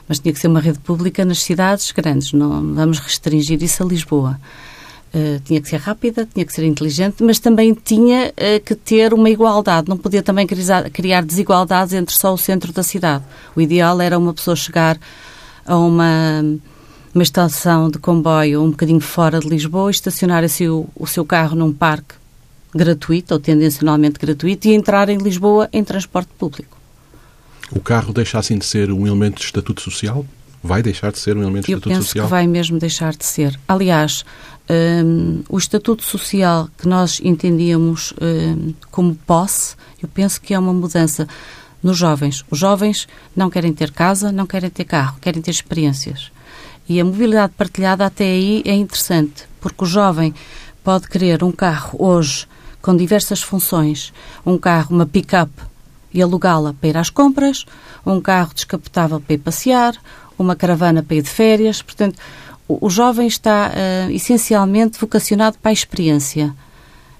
mas 0.07 0.19
tinha 0.19 0.33
que 0.33 0.39
ser 0.39 0.47
uma 0.47 0.61
rede 0.61 0.79
pública 0.79 1.25
nas 1.25 1.39
cidades 1.39 1.91
grandes, 1.91 2.31
não 2.31 2.73
vamos 2.73 2.99
restringir 2.99 3.61
isso 3.61 3.83
a 3.83 3.85
Lisboa. 3.85 4.39
Uh, 5.13 5.39
tinha 5.45 5.61
que 5.61 5.69
ser 5.69 5.77
rápida, 5.77 6.27
tinha 6.31 6.45
que 6.45 6.51
ser 6.51 6.65
inteligente, 6.65 7.23
mas 7.23 7.39
também 7.39 7.73
tinha 7.73 8.31
uh, 8.31 8.63
que 8.63 8.75
ter 8.75 9.13
uma 9.13 9.29
igualdade. 9.29 9.87
Não 9.87 9.97
podia 9.97 10.21
também 10.21 10.45
criar, 10.45 10.89
criar 10.89 11.23
desigualdades 11.23 11.93
entre 11.93 12.13
só 12.13 12.33
o 12.33 12.37
centro 12.37 12.73
da 12.73 12.83
cidade. 12.83 13.23
O 13.55 13.61
ideal 13.61 14.01
era 14.01 14.17
uma 14.17 14.33
pessoa 14.33 14.55
chegar 14.55 14.99
a 15.65 15.77
uma, 15.77 16.43
uma 17.15 17.23
estação 17.23 17.89
de 17.89 17.97
comboio 17.99 18.61
um 18.61 18.71
bocadinho 18.71 18.99
fora 18.99 19.39
de 19.39 19.47
Lisboa, 19.47 19.89
estacionar 19.89 20.43
assim 20.43 20.67
o, 20.67 20.87
o 20.93 21.07
seu 21.07 21.25
carro 21.25 21.55
num 21.55 21.71
parque 21.71 22.15
gratuito 22.75 23.33
ou 23.33 23.39
tendencionalmente 23.39 24.19
gratuito 24.19 24.67
e 24.67 24.73
entrar 24.73 25.09
em 25.09 25.17
Lisboa 25.17 25.69
em 25.71 25.83
transporte 25.83 26.29
público. 26.37 26.77
O 27.71 27.79
carro 27.79 28.13
deixa 28.13 28.39
assim 28.39 28.57
de 28.57 28.65
ser 28.65 28.91
um 28.91 29.05
elemento 29.05 29.39
de 29.39 29.45
estatuto 29.45 29.81
social? 29.81 30.25
Vai 30.63 30.81
deixar 30.81 31.11
de 31.11 31.19
ser 31.19 31.37
um 31.37 31.41
elemento 31.41 31.69
estatuto 31.69 31.89
social? 31.89 31.95
Eu 31.95 31.99
penso 32.01 32.13
que 32.13 32.21
vai 32.21 32.47
mesmo 32.47 32.79
deixar 32.79 33.15
de 33.15 33.25
ser. 33.25 33.59
Aliás, 33.67 34.25
um, 34.69 35.43
o 35.47 35.57
estatuto 35.57 36.03
social 36.03 36.69
que 36.77 36.87
nós 36.87 37.21
entendíamos 37.23 38.13
um, 38.21 38.73
como 38.91 39.15
posse, 39.15 39.75
eu 40.01 40.09
penso 40.09 40.41
que 40.41 40.53
é 40.53 40.59
uma 40.59 40.73
mudança 40.73 41.27
nos 41.81 41.97
jovens. 41.97 42.43
Os 42.49 42.59
jovens 42.59 43.07
não 43.35 43.49
querem 43.49 43.73
ter 43.73 43.91
casa, 43.91 44.31
não 44.31 44.45
querem 44.45 44.69
ter 44.69 44.83
carro, 44.83 45.17
querem 45.21 45.41
ter 45.41 45.51
experiências. 45.51 46.31
E 46.89 46.99
a 46.99 47.05
mobilidade 47.05 47.53
partilhada 47.57 48.05
até 48.05 48.25
aí 48.25 48.63
é 48.65 48.73
interessante, 48.73 49.43
porque 49.59 49.83
o 49.83 49.87
jovem 49.87 50.33
pode 50.83 51.07
querer 51.07 51.43
um 51.43 51.51
carro 51.51 51.97
hoje 52.01 52.47
com 52.81 52.95
diversas 52.95 53.41
funções, 53.41 54.13
um 54.45 54.57
carro, 54.57 54.95
uma 54.95 55.05
pick-up 55.05 55.51
e 56.13 56.21
alugá-la 56.21 56.73
para 56.73 56.89
ir 56.89 56.97
às 56.97 57.09
compras, 57.09 57.65
um 58.05 58.21
carro 58.21 58.53
descapotável 58.53 59.19
para 59.19 59.33
ir 59.33 59.39
passear, 59.39 59.95
uma 60.37 60.55
caravana 60.55 61.03
para 61.03 61.15
ir 61.15 61.21
de 61.21 61.29
férias. 61.29 61.81
Portanto, 61.81 62.17
o, 62.67 62.87
o 62.87 62.89
jovem 62.89 63.27
está 63.27 63.71
uh, 63.71 64.11
essencialmente 64.11 64.99
vocacionado 64.99 65.57
para 65.59 65.71
a 65.71 65.73
experiência 65.73 66.53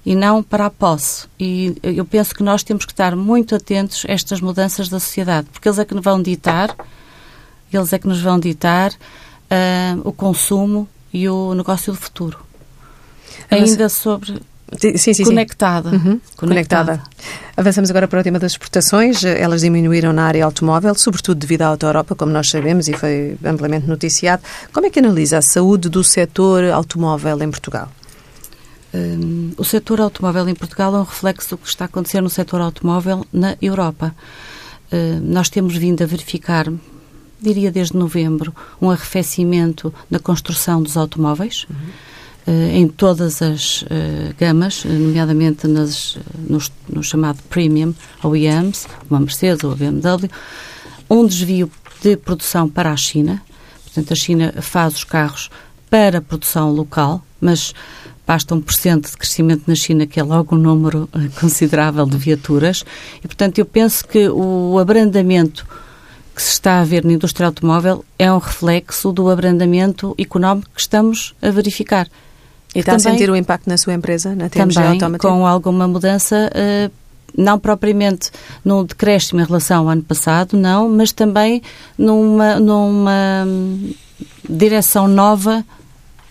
e 0.05 0.15
não 0.15 0.41
para 0.41 0.65
a 0.65 0.69
posse. 0.69 1.27
E 1.39 1.75
eu 1.83 2.05
penso 2.05 2.33
que 2.33 2.41
nós 2.41 2.63
temos 2.63 2.85
que 2.85 2.93
estar 2.93 3.15
muito 3.15 3.53
atentos 3.55 4.05
a 4.07 4.11
estas 4.13 4.39
mudanças 4.39 4.87
da 4.87 4.99
sociedade, 4.99 5.47
porque 5.51 5.67
eles 5.67 5.79
é 5.79 5.85
que 5.85 5.93
nos 5.93 6.03
vão 6.03 6.21
ditar, 6.21 6.73
eles 7.73 7.91
é 7.91 7.99
que 7.99 8.07
nos 8.07 8.21
vão 8.21 8.39
ditar 8.39 8.91
uh, 8.91 10.01
o 10.03 10.13
consumo 10.13 10.87
e 11.13 11.27
o 11.27 11.53
negócio 11.53 11.91
do 11.91 11.99
futuro. 11.99 12.39
Ainda 13.49 13.89
sobre 13.89 14.41
Sim, 14.79 15.13
sim, 15.13 15.23
conectada. 15.23 15.89
Uhum. 15.89 16.19
conectada. 16.35 16.97
Conectada. 16.97 17.03
Avançamos 17.55 17.89
agora 17.89 18.07
para 18.07 18.19
o 18.19 18.23
tema 18.23 18.37
das 18.37 18.51
exportações. 18.51 19.23
Elas 19.23 19.61
diminuíram 19.61 20.11
na 20.11 20.25
área 20.25 20.43
automóvel, 20.43 20.93
sobretudo 20.93 21.39
devido 21.39 21.61
à 21.61 21.67
Auto-Europa, 21.67 22.15
como 22.15 22.33
nós 22.33 22.49
sabemos 22.49 22.87
e 22.89 22.93
foi 22.93 23.37
amplamente 23.45 23.87
noticiado. 23.87 24.43
Como 24.73 24.85
é 24.85 24.89
que 24.89 24.99
analisa 24.99 25.37
a 25.37 25.41
saúde 25.41 25.87
do 25.87 26.03
setor 26.03 26.65
automóvel 26.65 27.41
em 27.41 27.49
Portugal? 27.49 27.89
Um, 28.93 29.53
o 29.57 29.63
setor 29.63 30.01
automóvel 30.01 30.47
em 30.49 30.55
Portugal 30.55 30.93
é 30.95 30.99
um 30.99 31.03
reflexo 31.03 31.51
do 31.51 31.57
que 31.57 31.67
está 31.67 31.85
a 31.85 31.87
acontecer 31.87 32.21
no 32.21 32.29
setor 32.29 32.59
automóvel 32.59 33.25
na 33.31 33.55
Europa. 33.61 34.13
Uh, 34.91 35.21
nós 35.21 35.49
temos 35.49 35.77
vindo 35.77 36.03
a 36.03 36.05
verificar, 36.05 36.71
diria 37.41 37.71
desde 37.71 37.95
novembro, 37.95 38.53
um 38.81 38.89
arrefecimento 38.89 39.93
na 40.11 40.19
construção 40.19 40.83
dos 40.83 40.97
automóveis. 40.97 41.65
Uhum 41.69 42.07
em 42.73 42.87
todas 42.87 43.41
as 43.41 43.81
uh, 43.81 43.85
gamas, 44.39 44.85
nomeadamente 44.85 45.67
nas, 45.67 46.17
nos, 46.47 46.71
no 46.87 47.03
chamado 47.03 47.39
Premium 47.49 47.93
OEMs, 48.23 48.87
como 49.07 49.17
a 49.17 49.19
Mercedes 49.19 49.63
ou 49.63 49.73
a 49.73 49.75
BMW, 49.75 50.29
um 51.09 51.25
desvio 51.25 51.69
de 52.01 52.15
produção 52.15 52.69
para 52.69 52.91
a 52.91 52.97
China. 52.97 53.41
Portanto, 53.83 54.13
a 54.13 54.15
China 54.15 54.53
faz 54.61 54.95
os 54.95 55.03
carros 55.03 55.49
para 55.89 56.21
produção 56.21 56.71
local, 56.71 57.23
mas 57.41 57.73
basta 58.25 58.53
um 58.55 58.61
por 58.61 58.73
cento 58.73 59.09
de 59.09 59.17
crescimento 59.17 59.63
na 59.67 59.75
China, 59.75 60.05
que 60.05 60.19
é 60.19 60.23
logo 60.23 60.55
um 60.55 60.59
número 60.59 61.09
considerável 61.39 62.05
de 62.05 62.17
viaturas. 62.17 62.83
E, 63.23 63.27
portanto, 63.27 63.59
eu 63.59 63.65
penso 63.65 64.07
que 64.07 64.29
o 64.29 64.77
abrandamento 64.79 65.65
que 66.35 66.41
se 66.41 66.51
está 66.51 66.79
a 66.79 66.83
ver 66.83 67.03
na 67.03 67.13
indústria 67.13 67.47
automóvel 67.47 68.05
é 68.19 68.31
um 68.31 68.37
reflexo 68.37 69.11
do 69.11 69.29
abrandamento 69.29 70.13
económico 70.19 70.69
que 70.75 70.81
estamos 70.81 71.33
a 71.41 71.49
verificar. 71.49 72.07
E 72.77 72.81
está 72.81 72.95
também, 72.95 73.07
a 73.07 73.11
sentir 73.11 73.29
o 73.31 73.35
impacto 73.35 73.67
na 73.67 73.75
sua 73.75 73.95
empresa, 73.95 74.35
na 74.35 74.49
TMG 74.49 74.75
também, 74.75 74.91
Automotive? 74.91 75.19
com 75.19 75.47
alguma 75.47 75.87
mudança, 75.87 76.51
uh, 76.53 76.91
não 77.35 77.57
propriamente 77.57 78.29
num 78.63 78.83
decréscimo 78.83 79.41
em 79.41 79.43
relação 79.43 79.83
ao 79.83 79.89
ano 79.89 80.03
passado, 80.03 80.55
não, 80.55 80.87
mas 80.87 81.11
também 81.11 81.63
numa, 81.97 82.59
numa 82.59 83.45
hum, 83.47 83.93
direção 84.47 85.07
nova 85.07 85.65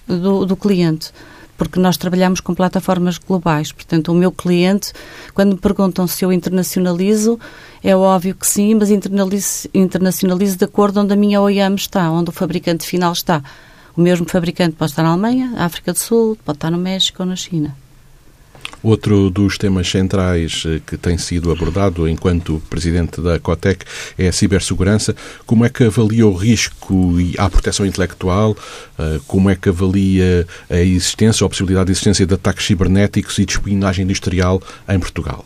do, 0.07 0.47
do 0.47 0.57
cliente 0.57 1.11
porque 1.59 1.81
nós 1.81 1.97
trabalhamos 1.97 2.39
com 2.41 2.55
plataformas 2.55 3.17
globais. 3.17 3.73
Portanto, 3.73 4.13
o 4.13 4.15
meu 4.15 4.31
cliente, 4.31 4.93
quando 5.33 5.53
me 5.53 5.59
perguntam 5.59 6.07
se 6.07 6.23
eu 6.23 6.31
internacionalizo, 6.31 7.41
é 7.83 7.97
óbvio 7.97 8.35
que 8.35 8.47
sim, 8.47 8.75
mas 8.75 8.91
internalizo, 8.91 9.67
internacionalizo 9.73 10.59
de 10.59 10.67
acordo 10.67 11.01
onde 11.01 11.15
a 11.15 11.17
minha 11.17 11.41
OEM 11.41 11.75
está, 11.75 12.11
onde 12.11 12.29
o 12.29 12.33
fabricante 12.33 12.87
final 12.87 13.11
está. 13.11 13.43
O 13.97 14.01
mesmo 14.01 14.29
fabricante 14.29 14.77
pode 14.77 14.93
estar 14.93 15.03
na 15.03 15.11
Alemanha, 15.11 15.55
África 15.57 15.93
do 15.93 15.99
Sul, 15.99 16.37
pode 16.45 16.59
estar 16.59 16.71
no 16.71 16.79
México 16.79 17.23
ou 17.23 17.29
na 17.29 17.37
China. 17.37 17.75
Outro 18.83 19.31
dos 19.31 19.57
temas 19.57 19.89
centrais 19.89 20.63
eh, 20.67 20.81
que 20.87 20.97
tem 20.97 21.17
sido 21.17 21.51
abordado 21.51 22.07
enquanto 22.07 22.63
presidente 22.69 23.21
da 23.21 23.39
COTEC 23.39 23.85
é 24.19 24.29
a 24.29 24.33
cibersegurança. 24.33 25.17
Como 25.47 25.65
é 25.65 25.71
que 25.71 25.85
avalia 25.85 26.27
o 26.27 26.35
risco 26.35 27.15
à 27.39 27.49
proteção 27.49 27.87
intelectual? 27.87 28.57
Eh, 28.99 29.19
como 29.27 29.49
é 29.49 29.57
que 29.57 29.71
avalia 29.71 30.47
a 30.69 30.77
existência, 30.77 31.45
a 31.45 31.49
possibilidade 31.49 31.87
de 31.87 31.93
existência 31.93 32.27
de 32.27 32.35
ataques 32.35 32.67
cibernéticos 32.67 33.39
e 33.39 33.47
de 33.47 33.53
espionagem 33.53 34.05
industrial 34.05 34.63
em 34.89 35.01
Portugal? 35.01 35.45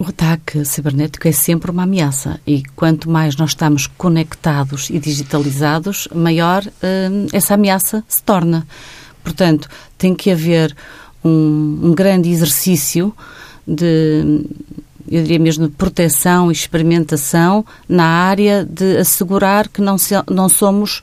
O 0.00 0.08
ataque 0.08 0.64
cibernético 0.64 1.28
é 1.28 1.32
sempre 1.32 1.70
uma 1.70 1.82
ameaça 1.82 2.40
e 2.46 2.62
quanto 2.74 3.10
mais 3.10 3.36
nós 3.36 3.50
estamos 3.50 3.86
conectados 3.86 4.88
e 4.88 4.98
digitalizados, 4.98 6.08
maior 6.14 6.64
hum, 6.66 7.26
essa 7.34 7.52
ameaça 7.52 8.02
se 8.08 8.22
torna. 8.22 8.66
Portanto, 9.22 9.68
tem 9.98 10.14
que 10.14 10.30
haver 10.30 10.74
um, 11.22 11.80
um 11.82 11.94
grande 11.94 12.30
exercício 12.30 13.14
de, 13.66 14.42
eu 15.06 15.22
diria 15.22 15.38
mesmo, 15.38 15.68
de 15.68 15.74
proteção 15.74 16.50
e 16.50 16.54
experimentação 16.54 17.62
na 17.86 18.06
área 18.06 18.64
de 18.64 18.96
assegurar 18.96 19.68
que 19.68 19.82
não, 19.82 19.98
se, 19.98 20.14
não 20.30 20.48
somos 20.48 21.02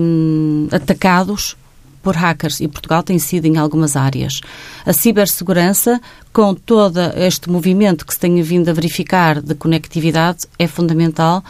hum, 0.00 0.66
atacados 0.72 1.56
por 2.02 2.16
hackers 2.16 2.60
e 2.60 2.68
Portugal 2.68 3.02
tem 3.02 3.18
sido 3.18 3.46
em 3.46 3.56
algumas 3.56 3.96
áreas. 3.96 4.40
A 4.84 4.92
cibersegurança, 4.92 6.00
com 6.32 6.54
todo 6.54 6.98
este 7.16 7.48
movimento 7.48 8.04
que 8.04 8.12
se 8.12 8.20
tem 8.20 8.42
vindo 8.42 8.68
a 8.68 8.72
verificar 8.72 9.40
de 9.40 9.54
conectividade, 9.54 10.46
é 10.58 10.66
fundamental 10.66 11.42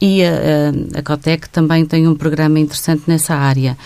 e 0.00 0.24
a, 0.24 0.30
a, 0.30 0.98
a 0.98 1.02
Cotec 1.02 1.48
também 1.48 1.84
tem 1.84 2.08
um 2.08 2.14
programa 2.14 2.58
interessante 2.58 3.04
nessa 3.06 3.34
área. 3.34 3.76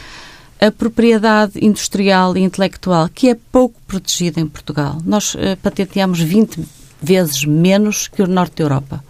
A 0.61 0.71
propriedade 0.73 1.65
industrial 1.65 2.37
e 2.37 2.41
intelectual, 2.41 3.09
que 3.09 3.29
é 3.29 3.37
pouco 3.53 3.81
protegida 3.87 4.41
em 4.41 4.47
Portugal. 4.47 5.01
Nós 5.05 5.35
uh, 5.35 5.57
patenteamos 5.63 6.21
20 6.21 6.61
vezes 7.01 7.45
menos 7.45 8.09
que 8.09 8.23
o 8.23 8.27
Norte 8.27 8.57
da 8.57 8.65
Europa. 8.65 9.05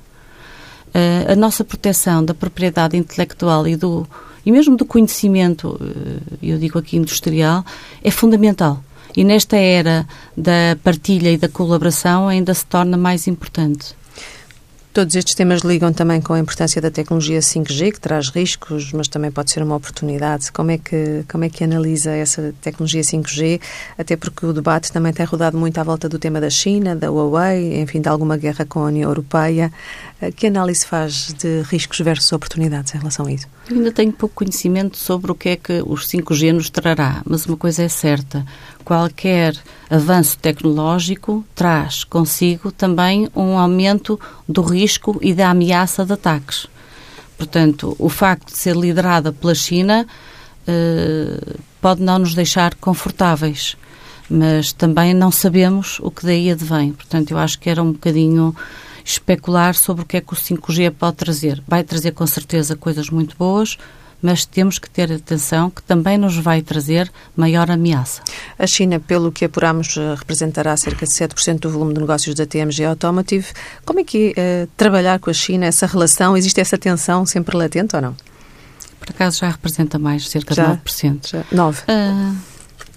Uh, 0.89 1.33
a 1.33 1.37
nossa 1.37 1.65
proteção 1.65 2.23
da 2.23 2.35
propriedade 2.35 2.97
intelectual 2.97 3.67
e 3.67 3.77
do 3.77 4.07
e 4.45 4.53
mesmo 4.53 4.77
do 4.77 4.85
conhecimento, 4.85 5.79
eh, 5.81 6.37
eu 6.43 6.59
digo 6.59 6.79
aqui 6.79 6.97
industrial, 6.97 7.65
é 8.03 8.11
fundamental. 8.11 8.83
E 9.17 9.25
nesta 9.25 9.57
era 9.57 10.07
da 10.37 10.77
partilha 10.83 11.31
e 11.31 11.37
da 11.37 11.49
colaboração 11.49 12.29
ainda 12.29 12.55
se 12.55 12.65
torna 12.67 12.97
mais 12.97 13.27
importante. 13.27 13.98
Todos 14.93 15.15
estes 15.15 15.35
temas 15.35 15.61
ligam 15.61 15.93
também 15.93 16.21
com 16.21 16.33
a 16.33 16.39
importância 16.39 16.81
da 16.81 16.91
tecnologia 16.91 17.41
5G, 17.41 17.93
que 17.93 18.01
traz 18.01 18.31
riscos, 18.31 18.93
mas 18.93 19.07
também 19.07 19.31
pode 19.31 19.51
ser 19.51 19.63
uma 19.63 19.77
oportunidade. 19.77 20.51
Como 20.51 20.71
é 20.71 20.79
que, 20.79 21.25
como 21.31 21.45
é 21.45 21.49
que 21.49 21.63
analisa 21.63 22.11
essa 22.11 22.55
tecnologia 22.61 23.03
5G? 23.03 23.61
Até 23.97 24.17
porque 24.17 24.45
o 24.47 24.53
debate 24.53 24.91
também 24.91 25.13
tem 25.13 25.25
rodado 25.25 25.57
muito 25.57 25.79
à 25.79 25.85
volta 25.85 26.09
do 26.09 26.19
tema 26.19 26.41
da 26.41 26.51
China, 26.51 26.97
da 26.97 27.11
Huawei, 27.11 27.81
enfim, 27.81 28.01
de 28.01 28.09
alguma 28.09 28.37
guerra 28.37 28.65
com 28.65 28.81
a 28.81 28.87
União 28.87 29.09
Europeia. 29.09 29.71
Eh, 30.21 30.33
que 30.33 30.47
análise 30.47 30.85
faz 30.85 31.33
de 31.35 31.63
riscos 31.63 32.01
versus 32.01 32.33
oportunidades 32.33 32.95
em 32.95 32.99
relação 32.99 33.27
a 33.27 33.33
isso? 33.33 33.47
Eu 33.71 33.77
ainda 33.77 33.93
tenho 33.93 34.11
pouco 34.11 34.37
conhecimento 34.37 34.97
sobre 34.97 35.31
o 35.31 35.35
que 35.35 35.51
é 35.51 35.57
que 35.57 35.83
os 35.87 36.09
5G 36.09 36.53
nos 36.53 36.71
trará, 36.71 37.23
mas 37.25 37.47
uma 37.47 37.57
coisa 37.57 37.83
é 37.83 37.89
certa: 37.89 38.45
qualquer 38.85 39.55
avanço 39.91 40.39
tecnológico 40.39 41.45
traz 41.55 42.03
consigo 42.03 42.73
também 42.73 43.29
um 43.37 43.59
aumento 43.59 44.19
do 44.49 44.63
risco 44.63 44.78
e 45.23 45.35
da 45.35 45.51
ameaça 45.51 46.05
de 46.05 46.13
ataques. 46.13 46.67
Portanto, 47.37 47.95
o 47.99 48.09
facto 48.09 48.47
de 48.47 48.59
ser 48.59 48.77
liderada 48.77 49.33
pela 49.33 49.55
China 49.55 50.07
eh, 50.67 51.57
pode 51.81 52.03
não 52.03 52.19
nos 52.19 52.35
deixar 52.35 52.75
confortáveis, 52.75 53.77
mas 54.29 54.73
também 54.73 55.15
não 55.15 55.31
sabemos 55.31 55.99
o 56.01 56.11
que 56.11 56.27
daí 56.27 56.51
advém. 56.51 56.93
Portanto, 56.93 57.31
eu 57.31 57.39
acho 57.39 57.59
que 57.59 57.71
era 57.71 57.83
um 57.83 57.93
bocadinho 57.93 58.55
especular 59.05 59.75
sobre 59.75 60.03
o 60.03 60.07
que 60.07 60.19
é 60.19 60.21
que 60.21 60.33
o 60.33 60.37
5G 60.37 60.91
pode 60.91 61.17
trazer. 61.17 61.63
Vai 61.67 61.83
trazer 61.83 62.13
com 62.13 62.27
certeza 62.27 62.77
coisas 62.77 63.09
muito 63.09 63.37
boas, 63.39 63.79
mas 64.21 64.45
temos 64.45 64.79
que 64.79 64.91
ter 64.91 65.13
atenção 65.13 65.71
que 65.71 65.83
também 65.83 66.19
nos 66.19 66.37
vai 66.37 66.63
trazer 66.63 67.11
maior 67.37 67.71
ameaça. 67.71 68.23
A 68.59 68.67
China, 68.67 68.99
pelo 68.99 69.31
que 69.31 69.45
apuramos, 69.45 69.97
eh, 69.97 70.15
representará 70.17 70.77
cerca 70.77 71.07
de 71.07 71.13
7% 71.13 71.61
do 71.61 71.71
volume 71.71 71.95
de 71.95 72.01
negócios 72.01 72.35
da 72.35 72.45
TMG 72.45 72.85
Automotive. 72.85 73.47
Como 73.85 74.01
é 74.01 74.05
que 74.05 74.35
é 74.37 74.67
trabalhar 74.77 75.19
com 75.21 75.31
a 75.31 75.35
China, 75.35 75.67
essa 75.67 75.87
relação? 75.87 76.37
Existe 76.37 76.61
essa 76.61 76.77
tensão 76.77 77.25
sempre 77.25 77.57
latente 77.57 77.95
ou 77.95 78.03
não? 78.03 78.17
Por 78.99 79.11
acaso 79.11 79.39
já 79.39 79.51
representa 79.51 79.99
mais, 79.99 80.29
cerca 80.29 80.55
já, 80.55 80.75
de 80.75 80.83
9%. 80.83 81.29
Já, 81.29 81.45
9%. 81.53 81.85
Uh, 81.89 82.37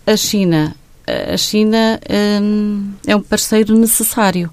a 0.06 0.18
China, 0.18 0.76
a 1.08 1.38
China 1.38 2.00
um, 2.42 2.94
é 3.06 3.16
um 3.16 3.22
parceiro 3.22 3.78
necessário. 3.78 4.50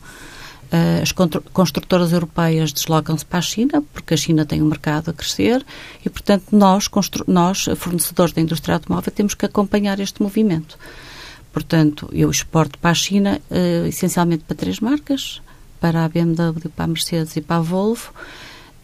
Uh, 0.70 1.00
as 1.02 1.12
construtoras 1.50 2.12
europeias 2.12 2.72
deslocam-se 2.72 3.24
para 3.24 3.38
a 3.38 3.42
China, 3.42 3.82
porque 3.94 4.12
a 4.12 4.16
China 4.18 4.44
tem 4.44 4.60
um 4.60 4.66
mercado 4.66 5.10
a 5.10 5.14
crescer 5.14 5.64
e, 6.04 6.10
portanto, 6.10 6.44
nós, 6.52 6.90
nós, 7.26 7.64
fornecedores 7.76 8.34
da 8.34 8.42
indústria 8.42 8.74
automóvel, 8.74 9.10
temos 9.10 9.32
que 9.32 9.46
acompanhar 9.46 9.98
este 9.98 10.22
movimento. 10.22 10.78
Portanto, 11.54 12.10
eu 12.12 12.30
exporto 12.30 12.78
para 12.78 12.90
a 12.90 12.94
China 12.94 13.40
uh, 13.50 13.86
essencialmente 13.86 14.44
para 14.44 14.56
três 14.56 14.78
marcas, 14.78 15.40
para 15.80 16.04
a 16.04 16.08
BMW, 16.08 16.68
para 16.68 16.84
a 16.84 16.88
Mercedes 16.88 17.34
e 17.36 17.40
para 17.40 17.56
a 17.56 17.60
Volvo, 17.60 18.12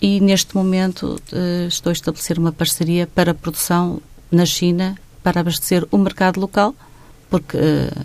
e 0.00 0.20
neste 0.20 0.56
momento 0.56 1.20
uh, 1.32 1.68
estou 1.68 1.90
a 1.90 1.92
estabelecer 1.92 2.38
uma 2.38 2.52
parceria 2.52 3.06
para 3.06 3.32
a 3.32 3.34
produção 3.34 4.00
na 4.32 4.46
China 4.46 4.98
para 5.22 5.40
abastecer 5.40 5.86
o 5.90 5.98
mercado 5.98 6.40
local, 6.40 6.74
porque 7.28 7.58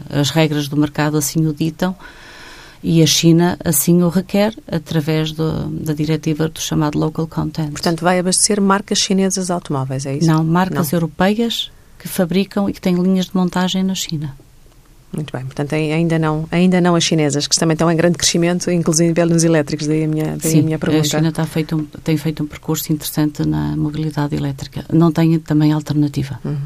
as 0.09 0.31
regras 0.31 0.67
do 0.67 0.75
mercado 0.75 1.17
assim 1.17 1.45
o 1.47 1.53
ditam, 1.53 1.95
e 2.83 3.03
a 3.03 3.05
China 3.05 3.57
assim 3.63 4.01
o 4.03 4.09
requer 4.09 4.53
através 4.67 5.31
do, 5.31 5.67
da 5.69 5.93
diretiva 5.93 6.47
do 6.47 6.59
chamado 6.59 6.97
Local 6.97 7.27
Content. 7.27 7.71
Portanto, 7.71 8.01
vai 8.01 8.19
abastecer 8.19 8.61
marcas 8.61 8.99
chinesas 8.99 9.51
automóveis, 9.51 10.05
é 10.05 10.17
isso? 10.17 10.27
Não, 10.27 10.43
marcas 10.43 10.91
Não. 10.91 10.97
europeias 10.97 11.71
que 11.97 12.07
fabricam 12.07 12.69
e 12.69 12.73
que 12.73 12.79
têm 12.79 12.95
linhas 12.95 13.25
de 13.25 13.35
montagem 13.35 13.83
na 13.83 13.95
China. 13.95 14.35
Muito 15.11 15.35
bem, 15.35 15.43
portanto 15.43 15.73
ainda 15.73 16.19
não, 16.19 16.47
ainda 16.51 16.79
não 16.79 16.95
as 16.95 17.03
chinesas, 17.03 17.47
que 17.47 17.57
também 17.57 17.73
estão 17.73 17.91
em 17.91 17.95
grande 17.95 18.15
crescimento, 18.15 18.69
inclusive 18.69 19.25
nos 19.25 19.43
elétricos, 19.43 19.87
daí 19.87 20.03
a 20.03 20.07
minha, 20.07 20.37
daí 20.37 20.51
Sim, 20.51 20.59
a 20.59 20.63
minha 20.63 20.79
pergunta. 20.79 21.01
a 21.01 21.09
China 21.09 21.29
está 21.29 21.45
feito 21.47 21.75
um, 21.75 21.83
tem 22.03 22.15
feito 22.15 22.43
um 22.43 22.45
percurso 22.45 22.93
interessante 22.93 23.43
na 23.43 23.75
mobilidade 23.75 24.35
elétrica. 24.35 24.85
Não 24.93 25.11
tem 25.11 25.39
também 25.39 25.71
alternativa. 25.71 26.39
Uhum. 26.45 26.57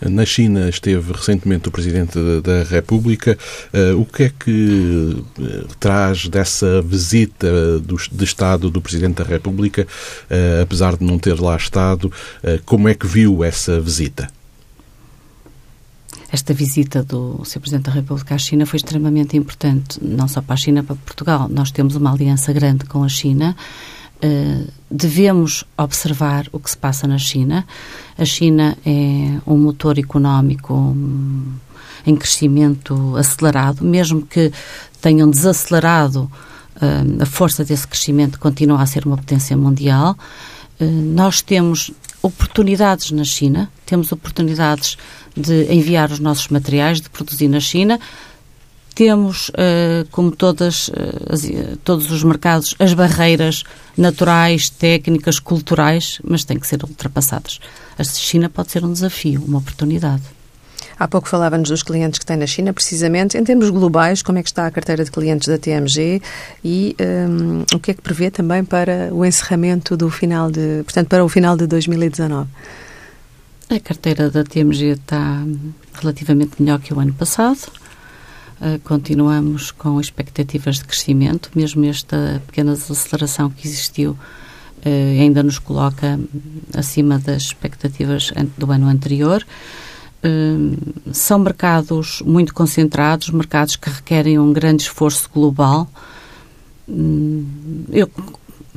Na 0.00 0.24
China 0.24 0.68
esteve 0.68 1.12
recentemente 1.12 1.68
o 1.68 1.72
Presidente 1.72 2.18
da 2.42 2.64
República. 2.64 3.38
Uh, 3.72 4.00
o 4.00 4.04
que 4.04 4.24
é 4.24 4.28
que 4.30 5.24
uh, 5.38 5.68
traz 5.78 6.28
dessa 6.28 6.82
visita 6.82 7.48
de 8.10 8.24
Estado 8.24 8.70
do 8.70 8.80
Presidente 8.80 9.22
da 9.22 9.24
República, 9.24 9.86
uh, 10.30 10.62
apesar 10.62 10.96
de 10.96 11.04
não 11.04 11.18
ter 11.18 11.40
lá 11.40 11.56
estado? 11.56 12.12
como 12.64 12.88
é 12.88 12.94
que 12.94 13.06
viu 13.06 13.44
essa 13.44 13.80
visita? 13.80 14.28
Esta 16.32 16.54
visita 16.54 17.02
do 17.02 17.44
Sr. 17.44 17.60
Presidente 17.60 17.84
da 17.84 17.92
República 17.92 18.34
à 18.34 18.38
China 18.38 18.64
foi 18.64 18.78
extremamente 18.78 19.36
importante, 19.36 19.98
não 20.02 20.26
só 20.26 20.40
para 20.40 20.54
a 20.54 20.56
China, 20.56 20.82
para 20.82 20.96
Portugal. 20.96 21.46
Nós 21.50 21.70
temos 21.70 21.94
uma 21.94 22.10
aliança 22.10 22.54
grande 22.54 22.86
com 22.86 23.04
a 23.04 23.08
China 23.08 23.54
eh, 23.54 24.01
devemos 24.90 25.64
observar 25.76 26.46
o 26.52 26.60
que 26.60 26.70
se 26.70 26.76
passa 26.76 27.06
na 27.08 27.18
China. 27.18 27.66
A 28.16 28.24
China 28.24 28.76
é 28.86 29.40
um 29.46 29.56
motor 29.56 29.98
económico 29.98 30.72
um, 30.74 31.52
em 32.06 32.14
crescimento 32.16 33.16
acelerado, 33.16 33.84
mesmo 33.84 34.22
que 34.22 34.52
tenham 35.00 35.28
desacelerado 35.28 36.30
uh, 36.76 37.22
a 37.22 37.26
força 37.26 37.64
desse 37.64 37.86
crescimento, 37.86 38.38
continua 38.38 38.80
a 38.80 38.86
ser 38.86 39.06
uma 39.06 39.16
potência 39.16 39.56
mundial. 39.56 40.16
Uh, 40.80 40.84
nós 40.84 41.40
temos 41.40 41.90
oportunidades 42.22 43.10
na 43.10 43.24
China, 43.24 43.70
temos 43.84 44.12
oportunidades 44.12 44.96
de 45.36 45.72
enviar 45.72 46.10
os 46.10 46.20
nossos 46.20 46.48
materiais, 46.48 47.00
de 47.00 47.10
produzir 47.10 47.48
na 47.48 47.60
China, 47.60 47.98
temos, 49.02 49.48
uh, 49.48 50.06
como 50.12 50.30
todas, 50.30 50.86
uh, 50.86 50.92
as, 51.28 51.42
todos 51.82 52.08
os 52.12 52.22
mercados, 52.22 52.76
as 52.78 52.94
barreiras 52.94 53.64
naturais, 53.98 54.70
técnicas, 54.70 55.40
culturais, 55.40 56.20
mas 56.22 56.44
têm 56.44 56.56
que 56.56 56.68
ser 56.68 56.84
ultrapassadas. 56.84 57.58
A 57.98 58.04
China 58.04 58.48
pode 58.48 58.70
ser 58.70 58.84
um 58.84 58.92
desafio, 58.92 59.42
uma 59.44 59.58
oportunidade. 59.58 60.22
Há 60.96 61.08
pouco 61.08 61.26
falávamos 61.26 61.68
dos 61.68 61.82
clientes 61.82 62.16
que 62.20 62.24
têm 62.24 62.36
na 62.36 62.46
China, 62.46 62.72
precisamente. 62.72 63.36
Em 63.36 63.42
termos 63.42 63.70
globais, 63.70 64.22
como 64.22 64.38
é 64.38 64.42
que 64.42 64.48
está 64.48 64.68
a 64.68 64.70
carteira 64.70 65.04
de 65.04 65.10
clientes 65.10 65.48
da 65.48 65.58
TMG 65.58 66.22
e 66.62 66.94
um, 67.00 67.04
ehm, 67.04 67.64
o 67.74 67.80
que 67.80 67.90
é 67.90 67.94
que 67.94 68.02
prevê 68.02 68.30
também 68.30 68.62
para 68.62 69.08
o 69.12 69.24
encerramento 69.24 69.96
do 69.96 70.08
final 70.10 70.48
de, 70.48 70.84
portanto, 70.84 71.08
para 71.08 71.24
o 71.24 71.28
final 71.28 71.56
de 71.56 71.66
2019? 71.66 72.48
A 73.68 73.80
carteira 73.80 74.30
da 74.30 74.44
TMG 74.44 74.92
está 74.92 75.42
relativamente 75.94 76.62
melhor 76.62 76.78
que 76.78 76.94
o 76.94 77.00
ano 77.00 77.14
passado. 77.14 77.81
Uh, 78.62 78.78
continuamos 78.84 79.72
com 79.72 80.00
expectativas 80.00 80.76
de 80.76 80.84
crescimento, 80.84 81.50
mesmo 81.52 81.84
esta 81.84 82.40
pequena 82.46 82.74
desaceleração 82.74 83.50
que 83.50 83.66
existiu 83.66 84.12
uh, 84.12 85.20
ainda 85.20 85.42
nos 85.42 85.58
coloca 85.58 86.16
acima 86.72 87.18
das 87.18 87.42
expectativas 87.42 88.30
do 88.56 88.70
ano 88.70 88.86
anterior. 88.86 89.44
hum, 90.22 90.76
são 91.12 91.40
mercados 91.40 92.22
muito 92.24 92.54
concentrados, 92.54 93.30
mercados 93.30 93.74
que 93.74 93.90
requerem 93.90 94.38
um 94.38 94.52
grande 94.52 94.84
esforço 94.84 95.28
global. 95.34 95.90
Eu, 97.90 98.08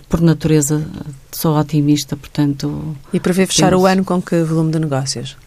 por 0.09 0.19
natureza, 0.19 0.83
sou 1.31 1.55
otimista, 1.55 2.17
portanto. 2.17 2.97
E 3.13 3.19
prevê 3.19 3.45
fechar 3.45 3.69
temos... 3.69 3.83
o 3.83 3.85
ano 3.85 4.03
com 4.03 4.19
que 4.19 4.41
volume 4.41 4.71
de 4.71 4.79
negócios? 4.79 5.37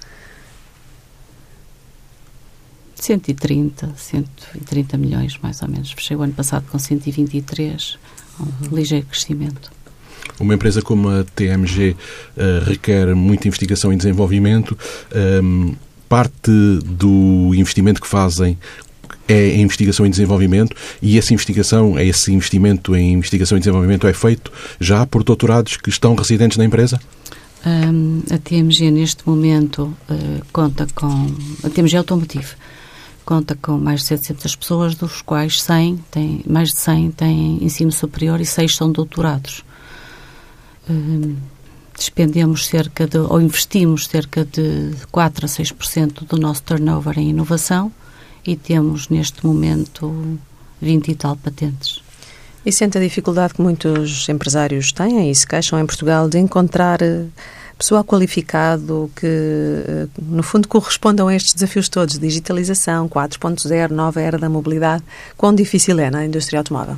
130, 3.00 3.92
130 3.96 4.98
milhões, 4.98 5.38
mais 5.42 5.62
ou 5.62 5.68
menos. 5.68 5.92
Fechei 5.92 6.16
o 6.16 6.22
ano 6.22 6.32
passado 6.32 6.64
com 6.70 6.78
123, 6.78 7.98
um 8.40 8.44
uhum. 8.44 8.76
ligeiro 8.76 9.06
crescimento. 9.06 9.70
Uma 10.38 10.54
empresa 10.54 10.82
como 10.82 11.08
a 11.08 11.24
TMG 11.24 11.90
uh, 11.90 11.96
eh, 12.36 12.62
requer 12.64 13.14
muita 13.14 13.48
investigação 13.48 13.92
e 13.92 13.96
desenvolvimento. 13.96 14.78
Um, 15.42 15.68
ehm, 15.68 15.76
parte 16.08 16.50
do 16.84 17.52
investimento 17.54 18.00
que 18.00 18.06
fazem 18.06 18.56
é 19.28 19.48
em 19.50 19.60
investigação 19.60 20.06
e 20.06 20.08
desenvolvimento 20.08 20.74
e 21.02 21.18
essa 21.18 21.34
investigação, 21.34 21.98
esse 21.98 22.32
investimento 22.32 22.96
em 22.96 23.12
investigação 23.12 23.58
e 23.58 23.60
desenvolvimento 23.60 24.06
é 24.06 24.12
feito 24.14 24.50
já 24.80 25.04
por 25.04 25.22
doutorados 25.22 25.76
que 25.76 25.90
estão 25.90 26.14
residentes 26.14 26.56
na 26.56 26.64
empresa? 26.64 26.98
Um, 27.66 28.22
a 28.30 28.38
TMG 28.38 28.90
neste 28.90 29.28
momento 29.28 29.94
uh, 30.08 30.42
conta 30.52 30.86
com 30.94 31.26
a 31.62 31.68
TMG 31.68 31.98
Automotive 31.98 32.54
conta 33.28 33.54
com 33.54 33.76
mais 33.76 34.00
de 34.00 34.06
700 34.06 34.56
pessoas, 34.56 34.94
dos 34.94 35.20
quais 35.20 35.60
100 35.60 35.98
têm, 36.10 36.42
mais 36.46 36.70
de 36.70 36.80
100 36.80 37.10
têm 37.10 37.62
ensino 37.62 37.92
superior 37.92 38.40
e 38.40 38.46
6 38.46 38.74
são 38.74 38.90
doutorados. 38.90 39.62
Hum, 40.88 41.36
despendemos 41.94 42.66
cerca 42.66 43.06
de, 43.06 43.18
ou 43.18 43.38
investimos 43.38 44.06
cerca 44.06 44.46
de 44.46 44.94
4 45.12 45.44
a 45.44 45.48
6% 45.48 46.26
do 46.26 46.38
nosso 46.38 46.62
turnover 46.62 47.18
em 47.18 47.28
inovação 47.28 47.92
e 48.46 48.56
temos 48.56 49.10
neste 49.10 49.44
momento 49.44 50.38
20 50.80 51.08
e 51.08 51.14
tal 51.14 51.36
patentes. 51.36 52.00
E 52.64 52.72
sente 52.72 52.96
a 52.96 53.00
dificuldade 53.02 53.52
que 53.52 53.60
muitos 53.60 54.26
empresários 54.30 54.90
têm 54.90 55.30
e 55.30 55.34
se 55.34 55.46
queixam 55.46 55.78
em 55.78 55.84
Portugal 55.84 56.30
de 56.30 56.38
encontrar 56.38 57.02
eh, 57.02 57.26
pessoal 57.78 58.04
qualificado 58.04 59.10
que, 59.14 59.26
eh, 59.26 60.08
no 60.20 60.42
fundo, 60.42 60.66
correspondam 60.66 61.28
a 61.28 61.34
estes 61.34 61.54
desafios 61.54 61.88
todos, 61.88 62.18
digitalização, 62.18 63.08
4.0, 63.08 63.92
nova 63.92 64.20
era 64.20 64.36
da 64.36 64.48
mobilidade. 64.48 65.04
Quão 65.36 65.54
difícil 65.54 65.98
é 66.00 66.10
na 66.10 66.26
indústria 66.26 66.58
automóvel? 66.58 66.96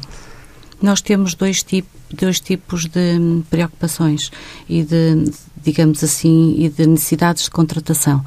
Nós 0.81 1.03
temos 1.03 1.35
dois, 1.35 1.63
tip, 1.63 1.87
dois 2.11 2.41
tipos 2.41 2.87
de 2.87 3.43
preocupações 3.51 4.31
e 4.67 4.83
de, 4.83 5.31
digamos 5.63 6.03
assim, 6.03 6.55
e 6.57 6.71
de 6.71 6.87
necessidades 6.87 7.45
de 7.45 7.51
contratação. 7.51 8.25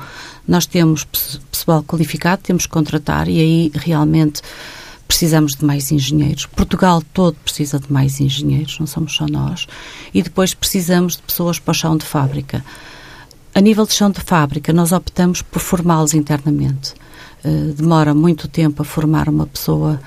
Nós 0.48 0.68
temos 0.68 1.04
pessoal 1.52 1.84
qualificado, 1.84 2.44
temos 2.44 2.68
que 2.68 2.72
contratar 2.72 3.28
e 3.28 3.40
aí 3.40 3.72
realmente 3.74 4.44
precisamos 5.14 5.56
de 5.56 5.64
mais 5.64 5.92
engenheiros. 5.92 6.48
Portugal 6.48 7.04
todo 7.14 7.36
precisa 7.36 7.80
de 7.80 7.94
mais 7.94 8.20
engenheiros, 8.20 8.80
não 8.80 8.88
somos 8.88 9.16
só 9.16 9.28
nós. 9.28 9.68
E 10.12 10.24
depois 10.24 10.56
precisamos 10.56 11.18
de 11.18 11.22
pessoas 11.22 11.60
para 11.60 11.72
o 11.72 11.76
chão 11.76 11.96
de 11.96 12.04
fábrica. 12.04 12.66
A 13.54 13.62
nível 13.62 13.86
de 13.86 13.94
chão 13.94 14.10
de 14.10 14.20
fábrica, 14.20 14.74
nós 14.74 14.92
optamos 14.92 15.44
por 15.44 15.60
formá-los 15.60 16.16
internamente. 16.16 16.96
Uh, 17.46 17.74
demora 17.74 18.16
muito 18.16 18.48
tempo 18.48 18.82
a 18.82 18.86
formar 18.86 19.30
uma 19.30 19.46
pessoa 19.46 20.02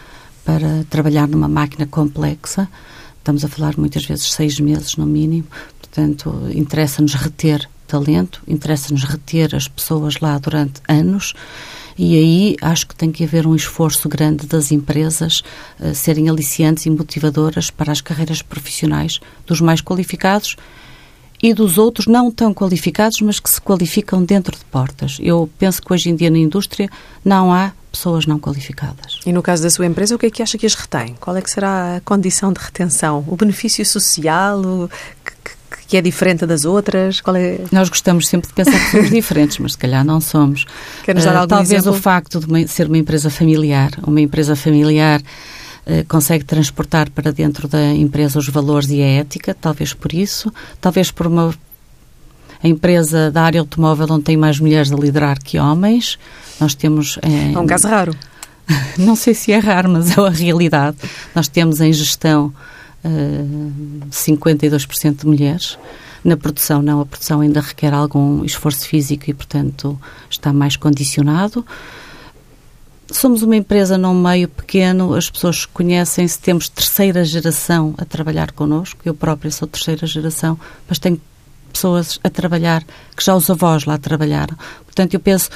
para 0.45 0.83
trabalhar 0.91 1.29
numa 1.29 1.47
máquina 1.47 1.87
complexa. 1.87 2.69
Estamos 3.19 3.45
a 3.45 3.49
falar 3.49 3.79
muitas 3.79 4.05
vezes 4.05 4.33
seis 4.33 4.59
meses 4.59 4.97
no 4.97 5.07
mínimo. 5.07 5.47
Portanto, 5.81 6.51
interessa-nos 6.53 7.15
reter 7.15 7.71
talento, 7.87 8.43
interessa-nos 8.49 9.05
reter 9.05 9.55
as 9.55 9.69
pessoas 9.69 10.19
lá 10.19 10.37
durante 10.37 10.81
anos 10.89 11.33
e 11.99 12.17
aí 12.17 12.57
acho 12.61 12.87
que 12.87 12.95
tem 12.95 13.11
que 13.11 13.25
haver 13.25 13.47
um 13.47 13.55
esforço 13.55 14.09
grande 14.09 14.47
das 14.47 14.71
empresas 14.71 15.43
uh, 15.81 15.95
serem 15.95 16.29
aliciantes 16.29 16.87
e 16.87 16.91
motivadoras 16.91 17.71
para 17.71 17.93
as 17.93 18.01
carreiras 18.01 18.43
profissionais 18.43 19.21
dos 19.47 19.61
mais 19.61 19.81
qualificados 19.81 20.57
e 21.43 21.53
dos 21.53 21.79
outros 21.79 22.07
não 22.07 22.31
tão 22.31 22.53
qualificados, 22.55 23.21
mas 23.21 23.39
que 23.39 23.51
se 23.51 23.61
qualificam 23.61 24.25
dentro 24.25 24.57
de 24.57 24.65
portas. 24.65 25.19
Eu 25.21 25.49
penso 25.59 25.83
que 25.83 25.93
hoje 25.93 26.11
em 26.11 26.17
dia 26.17 26.31
na 26.31 26.39
indústria 26.39 26.89
não 27.25 27.53
há 27.53 27.73
pessoas 27.93 28.27
não 28.27 28.39
qualificadas. 28.39 29.21
E 29.25 29.33
no 29.33 29.43
caso 29.43 29.63
da 29.63 29.71
sua 29.71 29.87
empresa, 29.87 30.15
o 30.15 30.19
que 30.19 30.27
é 30.27 30.31
que 30.31 30.43
acha 30.43 30.59
que 30.59 30.67
as 30.67 30.75
retém? 30.75 31.15
Qual 31.19 31.37
é 31.37 31.43
que 31.43 31.51
será 31.51 31.97
a 31.97 32.01
condição 32.01 32.53
de 32.53 32.61
retenção? 32.61 33.25
O 33.27 33.37
benefício 33.37 33.85
social? 33.85 34.61
O 34.61 34.91
que 35.25 35.56
é 35.95 36.01
diferente 36.01 36.47
das 36.47 36.65
outras? 36.65 37.21
Qual 37.21 37.37
é... 37.37 37.61
Nós 37.71 37.89
gostamos 37.89 38.27
sempre 38.27 38.49
de 38.49 38.55
pensar 38.55 38.73
que 38.73 38.91
somos 38.91 39.11
diferentes, 39.11 39.59
mas 39.59 39.73
se 39.73 39.79
calhar 39.79 40.05
não 40.05 40.21
somos. 40.21 40.65
Quer-nos 41.05 41.25
dar 41.25 41.45
uh, 41.45 41.47
Talvez 41.47 41.71
exemplo? 41.83 41.99
o 41.99 42.03
facto 42.03 42.41
de 42.41 42.47
uma, 42.47 42.67
ser 42.67 42.87
uma 42.87 42.97
empresa 42.97 43.29
familiar, 43.29 43.91
uma 44.07 44.21
empresa 44.21 44.57
familiar 44.57 45.21
uh, 45.21 46.05
consegue 46.09 46.45
transportar 46.45 47.11
para 47.11 47.31
dentro 47.31 47.69
da 47.69 47.93
empresa 47.93 48.39
os 48.39 48.49
valores 48.49 48.89
e 48.89 49.03
a 49.03 49.07
ética, 49.07 49.55
talvez 49.55 49.93
por 49.93 50.13
isso, 50.15 50.53
talvez 50.81 51.11
por 51.11 51.27
uma 51.27 51.55
a 52.63 52.69
empresa 52.69 53.31
da 53.31 53.43
área 53.43 53.61
automóvel 53.61 54.07
onde 54.11 54.25
tem 54.25 54.37
mais 54.37 54.59
mulheres 54.59 54.91
a 54.91 54.97
liderar 54.97 55.39
que 55.39 55.59
homens. 55.59 56.19
Nós 56.59 56.75
temos... 56.75 57.19
Eh, 57.23 57.53
é 57.53 57.59
um 57.59 57.67
caso 57.67 57.87
raro. 57.87 58.15
Não 58.99 59.15
sei 59.15 59.35
se 59.35 59.53
é 59.53 59.59
raro, 59.59 59.91
mas 59.91 60.17
é 60.17 60.21
a 60.21 60.31
realidade. 60.31 60.97
Nós 61.35 61.49
temos 61.49 61.81
em 61.81 61.93
gestão 61.93 62.53
52% 64.11 65.21
de 65.21 65.27
mulheres. 65.27 65.79
Na 66.25 66.37
produção, 66.37 66.83
não, 66.83 67.01
a 67.01 67.07
produção 67.07 67.41
ainda 67.41 67.61
requer 67.61 67.95
algum 67.95 68.45
esforço 68.45 68.89
físico 68.89 69.31
e, 69.31 69.35
portanto, 69.35 69.99
está 70.29 70.53
mais 70.53 70.77
condicionado. 70.77 71.65
Somos 73.11 73.43
uma 73.43 73.55
empresa 73.55 73.97
num 73.97 74.15
meio 74.21 74.49
pequeno, 74.49 75.15
as 75.15 75.31
pessoas 75.31 75.65
conhecem-se, 75.65 76.39
temos 76.39 76.69
terceira 76.69 77.25
geração 77.25 77.95
a 77.97 78.05
trabalhar 78.05 78.51
connosco, 78.51 79.01
eu 79.05 79.15
própria 79.15 79.51
sou 79.53 79.69
terceira 79.69 80.05
geração, 80.07 80.59
mas 80.89 80.99
tenho 80.99 81.21
pessoas 81.73 82.19
a 82.25 82.29
trabalhar 82.29 82.83
que 83.17 83.25
já 83.25 83.37
os 83.37 83.49
avós 83.49 83.85
lá 83.85 83.97
trabalharam. 83.97 84.57
Portanto, 84.85 85.15
eu 85.15 85.21
penso 85.21 85.51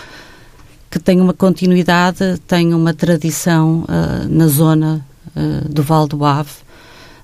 que 0.91 0.99
tem 0.99 1.21
uma 1.21 1.33
continuidade, 1.33 2.39
tem 2.47 2.75
uma 2.75 2.93
tradição 2.93 3.85
uh, 3.85 4.29
na 4.29 4.47
zona 4.47 5.05
uh, 5.35 5.69
do 5.69 5.83
Val 5.83 6.07
do 6.07 6.25
Ave, 6.25 6.51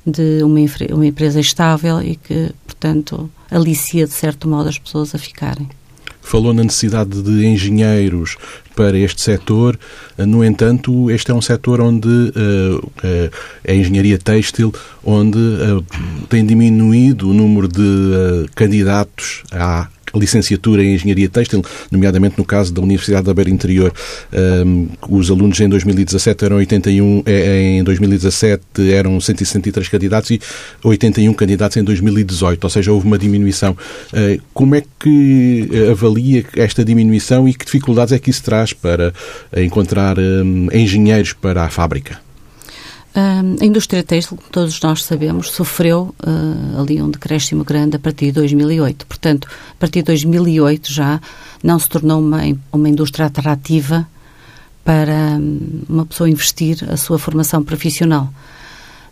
de 0.06 0.42
uma, 0.42 0.60
uma 0.92 1.06
empresa 1.06 1.40
estável 1.40 2.00
e 2.00 2.16
que, 2.16 2.50
portanto, 2.64 3.28
alicia 3.50 4.06
de 4.06 4.12
certo 4.12 4.48
modo 4.48 4.68
as 4.68 4.78
pessoas 4.78 5.14
a 5.14 5.18
ficarem. 5.18 5.68
Falou 6.22 6.52
na 6.52 6.64
necessidade 6.64 7.22
de 7.22 7.46
engenheiros 7.46 8.36
para 8.74 8.98
este 8.98 9.22
setor. 9.22 9.78
No 10.18 10.44
entanto, 10.44 11.08
este 11.10 11.30
é 11.30 11.34
um 11.34 11.40
setor 11.40 11.80
onde 11.80 12.08
uh, 12.08 12.78
uh, 12.78 12.90
a 13.66 13.72
engenharia 13.72 14.18
têxtil, 14.18 14.74
onde 15.04 15.38
uh, 15.38 15.84
tem 16.28 16.44
diminuído 16.44 17.30
o 17.30 17.32
número 17.32 17.68
de 17.68 18.48
candidatos 18.56 19.44
à 19.52 19.88
licenciatura 20.18 20.82
em 20.82 20.94
Engenharia 20.94 21.28
Têxtil, 21.28 21.64
nomeadamente 21.90 22.36
no 22.38 22.44
caso 22.44 22.72
da 22.72 22.80
Universidade 22.80 23.26
da 23.26 23.34
Beira 23.34 23.50
Interior. 23.50 23.92
Os 25.08 25.30
alunos 25.30 25.58
em 25.60 25.68
2017 25.68 26.44
eram 26.44 26.56
81, 26.56 27.22
eh, 27.26 27.76
em 27.78 27.84
2017 27.84 28.92
eram 28.92 29.20
163 29.20 29.88
candidatos 29.88 30.30
e 30.30 30.40
81 30.82 31.32
candidatos 31.34 31.76
em 31.76 31.84
2018, 31.84 32.64
ou 32.64 32.70
seja, 32.70 32.92
houve 32.92 33.06
uma 33.06 33.18
diminuição. 33.18 33.72
Uh, 34.12 34.40
como 34.52 34.74
é 34.74 34.82
que 34.98 35.68
avalia 35.90 36.44
esta 36.56 36.84
diminuição 36.84 37.48
e 37.48 37.54
que 37.54 37.64
dificuldades 37.64 38.12
é 38.12 38.18
que 38.18 38.30
isso 38.30 38.42
traz 38.42 38.72
para 38.72 39.12
encontrar 39.56 40.16
engenheiros 40.72 41.32
para 41.32 41.64
a 41.64 41.68
fábrica? 41.68 42.25
A 43.18 43.64
indústria 43.64 44.02
têxtil, 44.02 44.36
como 44.36 44.50
todos 44.50 44.78
nós 44.82 45.02
sabemos, 45.02 45.50
sofreu 45.50 46.14
uh, 46.22 46.80
ali 46.80 47.00
um 47.00 47.10
decréscimo 47.10 47.64
grande 47.64 47.96
a 47.96 47.98
partir 47.98 48.26
de 48.26 48.32
2008. 48.32 49.06
Portanto, 49.06 49.48
a 49.70 49.74
partir 49.78 50.00
de 50.00 50.06
2008 50.06 50.92
já 50.92 51.18
não 51.62 51.78
se 51.78 51.88
tornou 51.88 52.20
uma, 52.20 52.42
uma 52.70 52.88
indústria 52.88 53.24
atrativa 53.24 54.06
para 54.84 55.40
uma 55.88 56.04
pessoa 56.04 56.28
investir 56.28 56.84
a 56.90 56.96
sua 56.98 57.18
formação 57.18 57.64
profissional. 57.64 58.28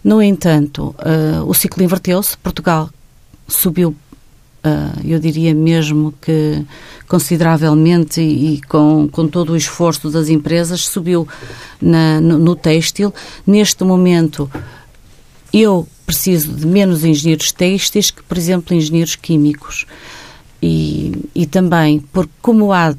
No 0.04 0.22
entanto, 0.22 0.94
uh, 0.98 1.42
o 1.48 1.54
ciclo 1.54 1.82
inverteu-se, 1.82 2.36
Portugal 2.36 2.90
subiu 3.48 3.96
eu 5.04 5.18
diria 5.18 5.54
mesmo 5.54 6.14
que 6.20 6.64
consideravelmente 7.06 8.20
e, 8.20 8.54
e, 8.54 8.62
com, 8.62 9.08
com 9.10 9.28
todo 9.28 9.52
o 9.52 9.56
esforço 9.56 10.10
das 10.10 10.28
empresas 10.28 10.86
subiu 10.86 11.28
na, 11.80 12.20
no, 12.20 12.38
no 12.38 12.56
têxtil. 12.56 13.12
Neste 13.46 13.84
momento, 13.84 14.50
eu 15.52 15.86
preciso 16.06 16.52
de 16.52 16.66
menos 16.66 17.04
engenheiros 17.04 17.52
têxteis 17.52 18.10
que, 18.10 18.22
por 18.22 18.38
exemplo, 18.38 18.74
engenheiros 18.74 19.16
químicos. 19.16 19.86
E, 20.62 21.12
e 21.34 21.46
também, 21.46 22.00
porque 22.12 22.32
como 22.40 22.72
há 22.72 22.94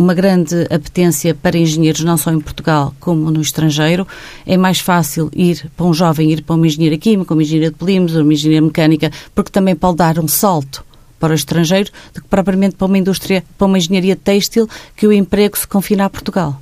uma 0.00 0.14
grande 0.14 0.62
apetência 0.70 1.34
para 1.34 1.58
engenheiros, 1.58 2.02
não 2.02 2.16
só 2.16 2.32
em 2.32 2.40
Portugal 2.40 2.94
como 2.98 3.30
no 3.30 3.42
estrangeiro. 3.42 4.08
É 4.46 4.56
mais 4.56 4.80
fácil 4.80 5.30
ir 5.34 5.70
para 5.76 5.84
um 5.84 5.92
jovem 5.92 6.32
ir 6.32 6.42
para 6.42 6.56
uma 6.56 6.66
engenheira 6.66 6.96
química, 6.96 7.34
uma 7.34 7.42
engenheira 7.42 7.70
de 7.70 7.76
polímeros, 7.76 8.16
uma 8.16 8.32
engenheira 8.32 8.64
mecânica, 8.64 9.12
porque 9.34 9.50
também 9.50 9.76
pode 9.76 9.98
dar 9.98 10.18
um 10.18 10.26
salto 10.26 10.82
para 11.18 11.32
o 11.32 11.36
estrangeiro 11.36 11.90
do 12.14 12.22
que 12.22 12.28
propriamente 12.28 12.76
para 12.76 12.86
uma 12.86 12.96
indústria, 12.96 13.44
para 13.58 13.66
uma 13.66 13.76
engenharia 13.76 14.16
têxtil, 14.16 14.66
que 14.96 15.06
o 15.06 15.12
emprego 15.12 15.58
se 15.58 15.68
confina 15.68 16.06
a 16.06 16.10
Portugal. 16.10 16.58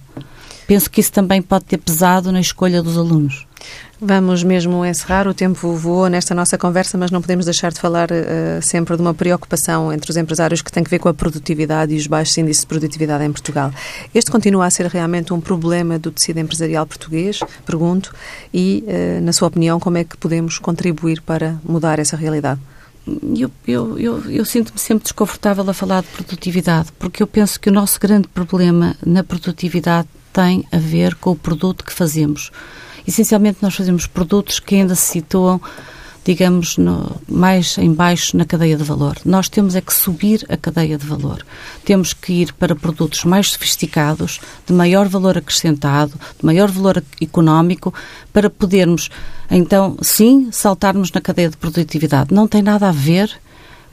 Penso 0.69 0.91
que 0.91 1.01
isso 1.01 1.11
também 1.11 1.41
pode 1.41 1.65
ter 1.65 1.79
pesado 1.79 2.31
na 2.31 2.43
escolha 2.43 2.83
dos 2.83 2.99
alunos. 2.99 3.47
Vamos 3.99 4.45
mesmo 4.45 4.85
encerrar. 4.85 5.27
O 5.27 5.33
tempo 5.33 5.73
voou 5.73 6.09
nesta 6.09 6.35
nossa 6.35 6.59
conversa, 6.59 6.99
mas 6.99 7.11
não 7.11 7.23
podemos 7.23 7.47
deixar 7.47 7.73
de 7.73 7.81
falar 7.81 8.11
uh, 8.11 8.61
sempre 8.61 8.95
de 8.95 9.01
uma 9.01 9.15
preocupação 9.15 9.91
entre 9.91 10.11
os 10.11 10.17
empresários 10.19 10.61
que 10.61 10.71
tem 10.71 10.85
que 10.85 10.91
ver 10.91 10.99
com 10.99 11.09
a 11.09 11.15
produtividade 11.15 11.95
e 11.95 11.97
os 11.97 12.07
baixos 12.07 12.37
índices 12.37 12.61
de 12.61 12.67
produtividade 12.67 13.25
em 13.25 13.33
Portugal. 13.33 13.73
Este 14.15 14.31
continua 14.31 14.67
a 14.67 14.71
ser 14.71 14.87
realmente 14.89 15.33
um 15.33 15.41
problema 15.41 15.99
do 15.99 16.11
tecido 16.11 16.39
empresarial 16.39 16.87
português? 16.87 17.41
Pergunto. 17.65 18.15
E, 18.53 18.85
uh, 18.87 19.23
na 19.23 19.33
sua 19.33 19.49
opinião, 19.49 19.81
como 19.81 19.97
é 19.97 20.05
que 20.05 20.19
podemos 20.19 20.59
contribuir 20.59 21.23
para 21.23 21.59
mudar 21.65 21.99
essa 21.99 22.15
realidade? 22.15 22.61
Eu, 23.35 23.51
eu, 23.67 23.99
eu, 23.99 24.31
eu 24.31 24.45
sinto-me 24.45 24.79
sempre 24.79 25.05
desconfortável 25.05 25.69
a 25.69 25.73
falar 25.73 26.03
de 26.03 26.09
produtividade, 26.09 26.91
porque 26.99 27.23
eu 27.23 27.27
penso 27.27 27.59
que 27.59 27.71
o 27.71 27.73
nosso 27.73 27.99
grande 27.99 28.29
problema 28.29 28.95
na 29.05 29.25
produtividade 29.25 30.07
tem 30.33 30.65
a 30.71 30.79
ver 30.79 31.15
com 31.15 31.31
o 31.31 31.37
produto 31.37 31.85
que 31.85 31.93
fazemos 31.93 32.51
essencialmente 33.07 33.59
nós 33.63 33.75
fazemos 33.75 34.07
produtos 34.07 34.61
que 34.61 34.75
ainda 34.75 34.95
se 34.95 35.13
situam 35.13 35.61
digamos, 36.29 36.77
no, 36.77 37.17
mais 37.27 37.79
em 37.79 37.91
baixo 37.91 38.37
na 38.37 38.45
cadeia 38.45 38.77
de 38.77 38.85
valor. 38.85 39.17
Nós 39.25 39.49
temos 39.49 39.75
é 39.75 39.81
que 39.81 39.95
subir 39.95 40.45
a 40.51 40.59
cadeia 40.59 40.99
de 40.99 41.07
valor. 41.07 41.43
Temos 41.87 42.13
que 42.13 42.35
ir 42.35 42.53
para 42.53 42.77
produtos 42.77 43.25
mais 43.25 43.51
sofisticados, 43.51 44.39
de 44.67 44.75
maior 44.75 45.09
valor 45.09 45.39
acrescentado, 45.39 46.13
de 46.39 46.45
maior 46.45 46.71
valor 46.71 47.03
económico, 47.19 47.95
para 48.31 48.51
podermos, 48.51 49.09
então, 49.51 49.97
sim, 50.03 50.51
saltarmos 50.53 51.11
na 51.13 51.23
cadeia 51.23 51.49
de 51.49 51.57
produtividade. 51.57 52.35
Não 52.35 52.47
tem 52.47 52.61
nada 52.61 52.91
a 52.91 52.93
ver 52.93 53.31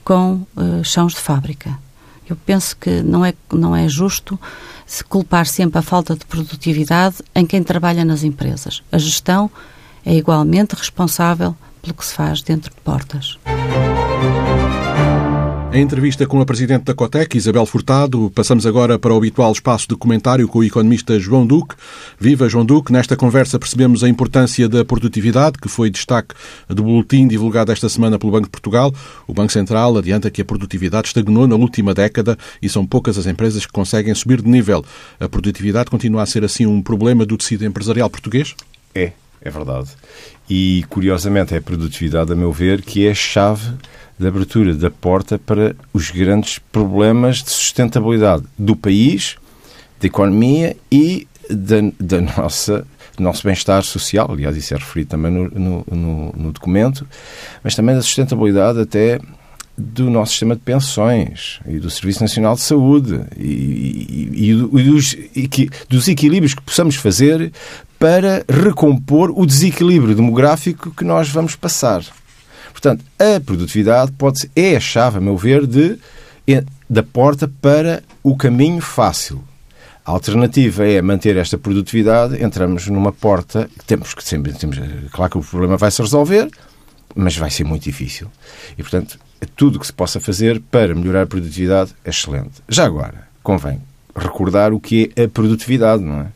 com 0.04 0.42
uh, 0.58 0.84
chãos 0.84 1.14
de 1.14 1.22
fábrica. 1.22 1.85
Eu 2.28 2.36
penso 2.36 2.76
que 2.78 3.02
não 3.02 3.24
é, 3.24 3.34
não 3.52 3.76
é 3.76 3.88
justo 3.88 4.40
se 4.86 5.04
culpar 5.04 5.46
sempre 5.46 5.80
a 5.80 5.82
falta 5.82 6.16
de 6.16 6.26
produtividade 6.26 7.18
em 7.34 7.46
quem 7.46 7.64
trabalha 7.64 8.06
nas 8.06 8.24
empresas. 8.24 8.84
A 8.92 8.98
gestão 8.98 9.50
é 10.06 10.14
igualmente 10.14 10.76
responsável 10.76 11.56
pelo 11.82 11.94
que 11.94 12.06
se 12.06 12.14
faz 12.14 12.42
dentro 12.42 12.74
de 12.74 12.82
portas. 12.82 13.38
Em 15.76 15.82
entrevista 15.82 16.26
com 16.26 16.40
a 16.40 16.46
Presidente 16.46 16.86
da 16.86 16.94
Cotec, 16.94 17.36
Isabel 17.36 17.66
Furtado, 17.66 18.32
passamos 18.34 18.66
agora 18.66 18.98
para 18.98 19.14
o 19.14 19.18
habitual 19.18 19.52
espaço 19.52 19.90
de 19.90 19.98
comentário 19.98 20.48
com 20.48 20.60
o 20.60 20.64
economista 20.64 21.20
João 21.20 21.46
Duque. 21.46 21.76
Viva 22.18 22.48
João 22.48 22.64
Duque! 22.64 22.94
Nesta 22.94 23.18
conversa 23.18 23.60
percebemos 23.60 24.02
a 24.02 24.08
importância 24.08 24.70
da 24.70 24.86
produtividade, 24.86 25.58
que 25.62 25.68
foi 25.68 25.90
destaque 25.90 26.34
do 26.70 26.82
boletim 26.82 27.28
divulgado 27.28 27.74
esta 27.74 27.90
semana 27.90 28.18
pelo 28.18 28.32
Banco 28.32 28.46
de 28.46 28.52
Portugal. 28.52 28.94
O 29.28 29.34
Banco 29.34 29.52
Central 29.52 29.98
adianta 29.98 30.32
que 30.32 30.42
a 30.42 30.46
produtividade 30.46 31.10
estagnou 31.10 31.46
na 31.46 31.58
última 31.58 31.94
década 31.94 32.38
e 32.62 32.70
são 32.70 32.88
poucas 32.88 33.18
as 33.18 33.26
empresas 33.26 33.66
que 33.66 33.74
conseguem 33.74 34.16
subir 34.16 34.42
de 34.42 34.48
nível. 34.48 34.82
A 35.20 35.28
produtividade 35.28 35.92
continua 35.92 36.24
a 36.24 36.26
ser 36.26 36.46
assim 36.46 36.66
um 36.66 36.82
problema 36.82 37.26
do 37.26 37.36
tecido 37.36 37.66
empresarial 37.66 38.10
português? 38.10 38.56
É, 38.96 39.12
é 39.46 39.50
verdade. 39.50 39.90
E, 40.50 40.84
curiosamente, 40.90 41.54
é 41.54 41.58
a 41.58 41.62
produtividade, 41.62 42.34
a 42.34 42.36
meu 42.36 42.52
ver, 42.52 42.82
que 42.82 43.08
é 43.08 43.12
a 43.12 43.16
chave 43.16 43.72
de 44.18 44.28
abertura 44.28 44.74
da 44.74 44.90
porta 44.90 45.38
para 45.38 45.76
os 45.94 46.10
grandes 46.10 46.58
problemas 46.58 47.44
de 47.44 47.52
sustentabilidade 47.52 48.44
do 48.58 48.76
país, 48.76 49.38
da 50.00 50.08
economia 50.08 50.76
e 50.92 51.28
da, 51.50 51.78
da 52.00 52.22
nossa 52.22 52.86
do 53.16 53.24
nosso 53.24 53.44
bem-estar 53.46 53.82
social, 53.84 54.30
aliás, 54.30 54.58
isso 54.58 54.74
é 54.74 54.78
referido 54.78 55.12
também 55.12 55.32
no, 55.32 55.50
no, 55.50 56.34
no, 56.36 56.52
documento, 56.52 57.08
mas 57.64 57.74
também 57.74 57.96
da 57.96 58.02
sustentabilidade 58.02 58.78
até 58.82 59.22
do 59.78 60.10
nosso 60.10 60.32
sistema 60.32 60.56
de 60.56 60.62
pensões 60.62 61.60
e 61.68 61.80
do 61.80 61.90
Serviço 61.90 62.22
Nacional 62.22 62.56
de 62.56 62.62
Saúde 62.62 63.22
e, 63.38 63.44
e, 63.44 64.30
e, 64.34 64.52
e 64.52 64.84
dos, 64.84 65.16
dos 65.90 66.08
equilíbrios 66.08 66.54
que 66.54 66.62
possamos 66.62 66.96
fazer 66.96 67.52
para 68.00 68.46
recompor 68.48 69.32
o 69.36 69.46
desequilíbrio 69.46 70.16
demográfico 70.16 70.92
que 70.92 71.04
nós 71.04 71.30
vamos 71.30 71.56
passar. 71.56 72.04
Portanto, 72.72 73.04
a 73.20 73.40
produtividade 73.40 74.12
pode 74.14 74.42
ser, 74.42 74.52
é 74.56 74.76
a 74.76 74.80
chave, 74.80 75.18
a 75.18 75.22
meu 75.22 75.38
ver, 75.38 75.66
de, 75.66 75.98
da 76.90 77.04
porta 77.04 77.50
para 77.62 78.04
o 78.22 78.36
caminho 78.36 78.82
fácil. 78.82 79.44
A 80.06 80.12
alternativa 80.12 80.86
é 80.86 81.02
manter 81.02 81.36
esta 81.36 81.58
produtividade, 81.58 82.42
entramos 82.44 82.88
numa 82.88 83.12
porta 83.12 83.68
que 83.80 83.86
temos 83.86 84.14
que 84.14 84.24
sempre. 84.24 84.54
Temos, 84.54 84.78
claro 85.12 85.32
que 85.32 85.38
o 85.40 85.42
problema 85.42 85.78
vai 85.78 85.90
se 85.90 86.02
resolver, 86.02 86.48
mas 87.16 87.36
vai 87.36 87.50
ser 87.50 87.64
muito 87.64 87.84
difícil. 87.84 88.28
E, 88.78 88.84
portanto, 88.84 89.18
tudo 89.46 89.78
o 89.78 89.80
que 89.80 89.88
se 89.88 89.94
possa 89.94 90.20
fazer 90.20 90.62
para 90.72 90.96
melhorar 90.96 91.24
a 91.24 91.28
produtividade 91.28 91.94
é 92.04 92.10
excelente. 92.10 92.62
Já 92.70 92.86
agora, 92.86 93.28
convém 93.44 93.82
recordar 94.16 94.74
o 94.74 94.80
que 94.80 95.12
é 95.16 95.24
a 95.24 95.30
produtividade, 95.30 96.02
não 96.02 96.22
é? 96.22 96.28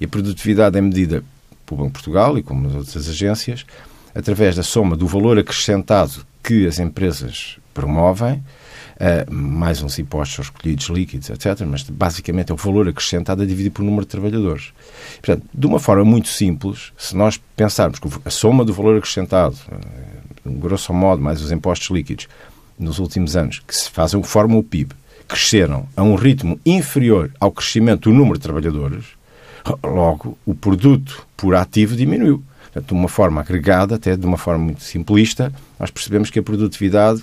E 0.00 0.04
a 0.04 0.08
produtividade 0.08 0.78
é 0.78 0.80
medida 0.80 1.22
pelo 1.66 1.78
Banco 1.78 1.90
de 1.90 1.94
Portugal 1.94 2.38
e 2.38 2.42
como 2.42 2.68
as 2.68 2.74
outras 2.74 3.08
agências 3.08 3.64
através 4.14 4.54
da 4.54 4.62
soma 4.62 4.96
do 4.96 5.06
valor 5.06 5.38
acrescentado 5.38 6.24
que 6.42 6.66
as 6.66 6.78
empresas 6.78 7.58
promovem, 7.72 8.34
uh, 8.34 9.32
mais 9.32 9.82
uns 9.82 9.98
impostos 9.98 10.38
aos 10.38 10.46
escolhidos 10.48 10.86
líquidos, 10.86 11.30
etc., 11.30 11.66
mas 11.66 11.82
basicamente 11.82 12.52
é 12.52 12.54
o 12.54 12.56
valor 12.56 12.88
acrescentado 12.88 13.42
a 13.42 13.46
dividir 13.46 13.70
por 13.70 13.82
número 13.82 14.02
de 14.04 14.10
trabalhadores. 14.10 14.72
Portanto, 15.20 15.44
de 15.52 15.66
uma 15.66 15.80
forma 15.80 16.04
muito 16.04 16.28
simples, 16.28 16.92
se 16.96 17.16
nós 17.16 17.40
pensarmos 17.56 17.98
que 17.98 18.08
a 18.24 18.30
soma 18.30 18.64
do 18.64 18.72
valor 18.72 18.98
acrescentado, 18.98 19.56
uh, 19.72 20.50
grosso 20.50 20.92
modo, 20.92 21.20
mais 21.20 21.42
os 21.42 21.50
impostos 21.50 21.88
líquidos, 21.90 22.28
nos 22.78 22.98
últimos 22.98 23.36
anos, 23.36 23.62
que 23.66 23.74
se 23.74 23.90
fazem, 23.90 24.22
formam 24.22 24.58
o 24.58 24.62
PIB, 24.62 24.94
cresceram 25.28 25.86
a 25.96 26.02
um 26.02 26.14
ritmo 26.14 26.58
inferior 26.64 27.30
ao 27.40 27.50
crescimento 27.50 28.10
do 28.10 28.14
número 28.14 28.38
de 28.38 28.42
trabalhadores, 28.42 29.04
logo 29.82 30.36
o 30.44 30.54
produto 30.54 31.26
por 31.36 31.54
ativo 31.54 31.96
diminuiu. 31.96 32.42
Portanto, 32.64 32.88
de 32.88 32.94
uma 32.94 33.08
forma 33.08 33.40
agregada, 33.40 33.94
até 33.94 34.16
de 34.16 34.26
uma 34.26 34.36
forma 34.36 34.64
muito 34.64 34.82
simplista, 34.82 35.52
nós 35.78 35.90
percebemos 35.90 36.28
que 36.28 36.40
a 36.40 36.42
produtividade 36.42 37.22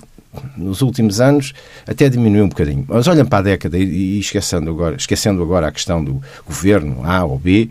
nos 0.56 0.80
últimos 0.80 1.20
anos 1.20 1.52
até 1.86 2.08
diminuiu 2.08 2.44
um 2.44 2.48
bocadinho. 2.48 2.84
Mas 2.88 3.06
olham 3.06 3.26
para 3.26 3.38
a 3.38 3.42
década 3.42 3.78
e, 3.78 4.18
esquecendo 4.18 4.70
agora, 4.70 4.96
esquecendo 4.96 5.42
agora 5.42 5.68
a 5.68 5.72
questão 5.72 6.02
do 6.02 6.22
governo 6.46 7.04
A 7.04 7.24
ou 7.24 7.38
B, 7.38 7.68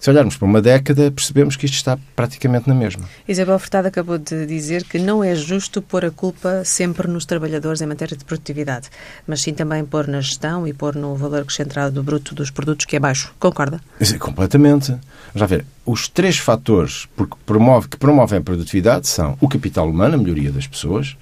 se 0.00 0.10
olharmos 0.10 0.36
para 0.36 0.46
uma 0.46 0.62
década, 0.62 1.10
percebemos 1.10 1.56
que 1.56 1.66
isto 1.66 1.74
está 1.74 1.98
praticamente 2.14 2.68
na 2.68 2.74
mesma. 2.74 3.08
Isabel 3.26 3.58
Furtado 3.58 3.88
acabou 3.88 4.18
de 4.18 4.46
dizer 4.46 4.84
que 4.84 4.98
não 4.98 5.22
é 5.22 5.34
justo 5.34 5.82
pôr 5.82 6.04
a 6.04 6.10
culpa 6.10 6.62
sempre 6.64 7.08
nos 7.08 7.24
trabalhadores 7.24 7.80
em 7.80 7.86
matéria 7.86 8.16
de 8.16 8.24
produtividade, 8.24 8.88
mas 9.26 9.40
sim 9.40 9.52
também 9.52 9.84
pôr 9.84 10.06
na 10.06 10.20
gestão 10.20 10.66
e 10.66 10.72
pôr 10.72 10.94
no 10.94 11.14
valor 11.16 11.42
acrescentado 11.42 11.94
do 11.94 12.02
bruto 12.02 12.34
dos 12.34 12.50
produtos, 12.50 12.86
que 12.86 12.96
é 12.96 13.00
baixo. 13.00 13.34
Concorda? 13.38 13.80
Completamente. 14.18 14.96
Já 15.34 15.46
ver, 15.46 15.64
os 15.84 16.08
três 16.08 16.38
fatores 16.38 17.06
que, 17.16 17.26
promove, 17.44 17.88
que 17.88 17.96
promovem 17.96 18.38
a 18.38 18.42
produtividade 18.42 19.08
são 19.08 19.36
o 19.40 19.48
capital 19.48 19.88
humano, 19.88 20.14
a 20.14 20.18
melhoria 20.18 20.52
das 20.52 20.66
pessoas, 20.66 21.16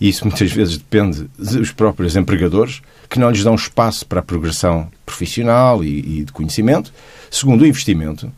e 0.00 0.08
isso 0.08 0.26
muitas 0.26 0.50
vezes 0.50 0.78
depende 0.78 1.28
dos 1.38 1.72
próprios 1.72 2.16
empregadores, 2.16 2.80
que 3.10 3.18
não 3.18 3.30
lhes 3.30 3.42
dão 3.42 3.56
espaço 3.56 4.06
para 4.06 4.20
a 4.20 4.22
progressão 4.22 4.88
profissional 5.04 5.82
e, 5.82 6.20
e 6.20 6.24
de 6.24 6.32
conhecimento. 6.32 6.92
Segundo, 7.28 7.62
o 7.62 7.66
investimento. 7.66 8.32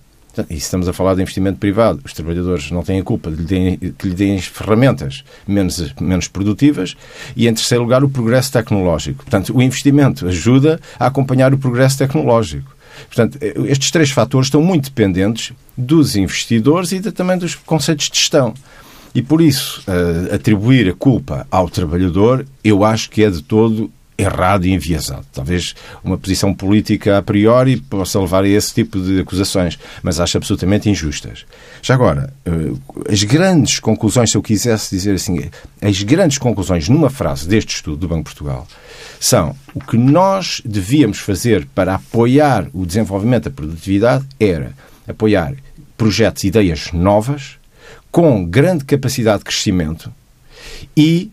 E 0.48 0.56
estamos 0.56 0.88
a 0.88 0.94
falar 0.94 1.14
de 1.14 1.20
investimento 1.20 1.58
privado. 1.58 2.00
Os 2.02 2.14
trabalhadores 2.14 2.70
não 2.70 2.82
têm 2.82 2.98
a 2.98 3.02
culpa 3.02 3.30
de 3.30 3.36
lhe 3.36 3.42
deem, 3.42 3.76
que 3.76 4.08
lhe 4.08 4.14
deem 4.14 4.40
ferramentas 4.40 5.22
menos, 5.46 5.94
menos 6.00 6.26
produtivas. 6.26 6.96
E, 7.36 7.46
em 7.46 7.52
terceiro 7.52 7.84
lugar, 7.84 8.02
o 8.02 8.08
progresso 8.08 8.50
tecnológico. 8.50 9.24
Portanto, 9.24 9.54
o 9.54 9.60
investimento 9.60 10.26
ajuda 10.26 10.80
a 10.98 11.06
acompanhar 11.06 11.52
o 11.52 11.58
progresso 11.58 11.98
tecnológico. 11.98 12.74
Portanto, 13.06 13.38
estes 13.66 13.90
três 13.90 14.10
fatores 14.10 14.46
estão 14.46 14.62
muito 14.62 14.86
dependentes 14.86 15.52
dos 15.76 16.16
investidores 16.16 16.92
e 16.92 16.98
de, 16.98 17.12
também 17.12 17.36
dos 17.36 17.54
conceitos 17.54 18.08
de 18.08 18.18
gestão. 18.18 18.54
E 19.14 19.20
por 19.20 19.42
isso, 19.42 19.82
uh, 19.86 20.34
atribuir 20.34 20.88
a 20.88 20.94
culpa 20.94 21.46
ao 21.50 21.68
trabalhador, 21.68 22.46
eu 22.64 22.82
acho 22.84 23.10
que 23.10 23.22
é 23.22 23.28
de 23.28 23.42
todo 23.42 23.90
errado 24.22 24.66
e 24.66 24.72
enviesado. 24.72 25.26
Talvez 25.32 25.74
uma 26.02 26.16
posição 26.16 26.54
política 26.54 27.18
a 27.18 27.22
priori 27.22 27.76
possa 27.76 28.20
levar 28.20 28.44
a 28.44 28.48
esse 28.48 28.74
tipo 28.74 29.00
de 29.00 29.20
acusações, 29.20 29.78
mas 30.02 30.20
acho 30.20 30.36
absolutamente 30.36 30.88
injustas. 30.88 31.44
Já 31.82 31.94
agora, 31.94 32.32
uh, 32.46 32.80
as 33.10 33.22
grandes 33.24 33.78
conclusões, 33.78 34.30
se 34.30 34.36
eu 34.36 34.42
quisesse 34.42 34.94
dizer 34.94 35.14
assim, 35.14 35.50
as 35.80 36.02
grandes 36.02 36.38
conclusões 36.38 36.88
numa 36.88 37.10
frase 37.10 37.48
deste 37.48 37.76
estudo 37.76 37.96
do 37.96 38.08
Banco 38.08 38.28
de 38.28 38.36
Portugal 38.36 38.66
são 39.18 39.54
o 39.74 39.80
que 39.80 39.96
nós 39.96 40.60
devíamos 40.64 41.18
fazer 41.18 41.66
para 41.74 41.94
apoiar 41.94 42.66
o 42.72 42.84
desenvolvimento 42.84 43.44
da 43.44 43.50
produtividade 43.50 44.26
era 44.38 44.72
apoiar 45.06 45.54
projetos 45.96 46.44
e 46.44 46.48
ideias 46.48 46.90
novas 46.92 47.56
com 48.10 48.44
grande 48.44 48.84
capacidade 48.84 49.38
de 49.38 49.44
crescimento 49.44 50.12
e 50.96 51.30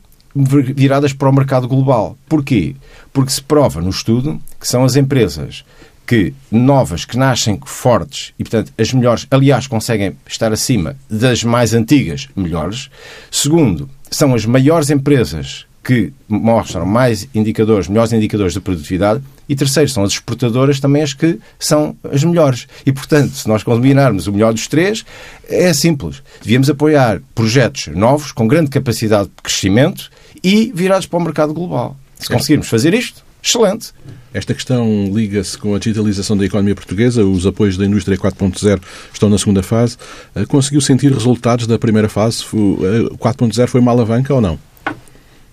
viradas 0.73 1.13
para 1.13 1.29
o 1.29 1.33
mercado 1.33 1.67
global. 1.67 2.17
Porquê? 2.27 2.75
Porque 3.11 3.31
se 3.31 3.41
prova 3.41 3.81
no 3.81 3.89
estudo 3.89 4.39
que 4.59 4.67
são 4.67 4.83
as 4.83 4.95
empresas 4.95 5.63
que 6.05 6.33
novas, 6.51 7.05
que 7.05 7.17
nascem 7.17 7.59
fortes 7.65 8.33
e, 8.39 8.43
portanto, 8.43 8.73
as 8.77 8.91
melhores, 8.91 9.27
aliás, 9.29 9.67
conseguem 9.67 10.17
estar 10.27 10.51
acima 10.51 10.95
das 11.07 11.43
mais 11.43 11.73
antigas, 11.73 12.27
melhores. 12.35 12.89
Segundo, 13.29 13.87
são 14.09 14.33
as 14.33 14.43
maiores 14.43 14.89
empresas 14.89 15.67
que 15.83 16.11
mostram 16.27 16.85
mais 16.85 17.27
indicadores, 17.33 17.87
melhores 17.87 18.11
indicadores 18.11 18.53
de 18.53 18.59
produtividade. 18.59 19.23
E 19.47 19.55
terceiro, 19.55 19.89
são 19.89 20.03
as 20.03 20.13
exportadoras 20.13 20.79
também 20.79 21.01
as 21.01 21.13
que 21.13 21.39
são 21.57 21.95
as 22.03 22.23
melhores. 22.23 22.67
E, 22.85 22.91
portanto, 22.91 23.33
se 23.33 23.47
nós 23.47 23.63
combinarmos 23.63 24.27
o 24.27 24.31
melhor 24.31 24.53
dos 24.53 24.67
três, 24.67 25.05
é 25.47 25.73
simples. 25.73 26.21
Devíamos 26.41 26.69
apoiar 26.69 27.21
projetos 27.33 27.87
novos, 27.87 28.31
com 28.31 28.47
grande 28.47 28.69
capacidade 28.69 29.29
de 29.29 29.41
crescimento 29.41 30.11
e 30.43 30.71
virados 30.73 31.05
para 31.05 31.19
o 31.19 31.21
mercado 31.21 31.53
global. 31.53 31.97
Se 32.17 32.27
conseguirmos 32.27 32.67
fazer 32.67 32.93
isto, 32.93 33.23
excelente. 33.41 33.93
Esta 34.33 34.53
questão 34.53 35.09
liga-se 35.13 35.57
com 35.57 35.73
a 35.73 35.79
digitalização 35.79 36.37
da 36.37 36.45
economia 36.45 36.75
portuguesa. 36.75 37.23
Os 37.25 37.47
apoios 37.47 37.77
da 37.77 37.85
indústria 37.85 38.17
4.0 38.17 38.79
estão 39.11 39.29
na 39.29 39.37
segunda 39.37 39.63
fase. 39.63 39.97
Eh, 40.35 40.45
conseguiu 40.45 40.81
sentir 40.81 41.11
resultados 41.11 41.65
da 41.65 41.79
primeira 41.79 42.07
fase? 42.07 42.43
O 42.53 43.17
4.0 43.17 43.67
foi 43.67 43.81
uma 43.81 43.91
alavanca 43.91 44.33
ou 44.33 44.41
não? 44.41 44.59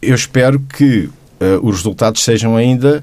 Eu 0.02 0.14
espero 0.14 0.60
que 0.60 1.08
uh, 1.40 1.60
os 1.62 1.76
resultados 1.76 2.22
sejam 2.22 2.54
ainda 2.54 3.02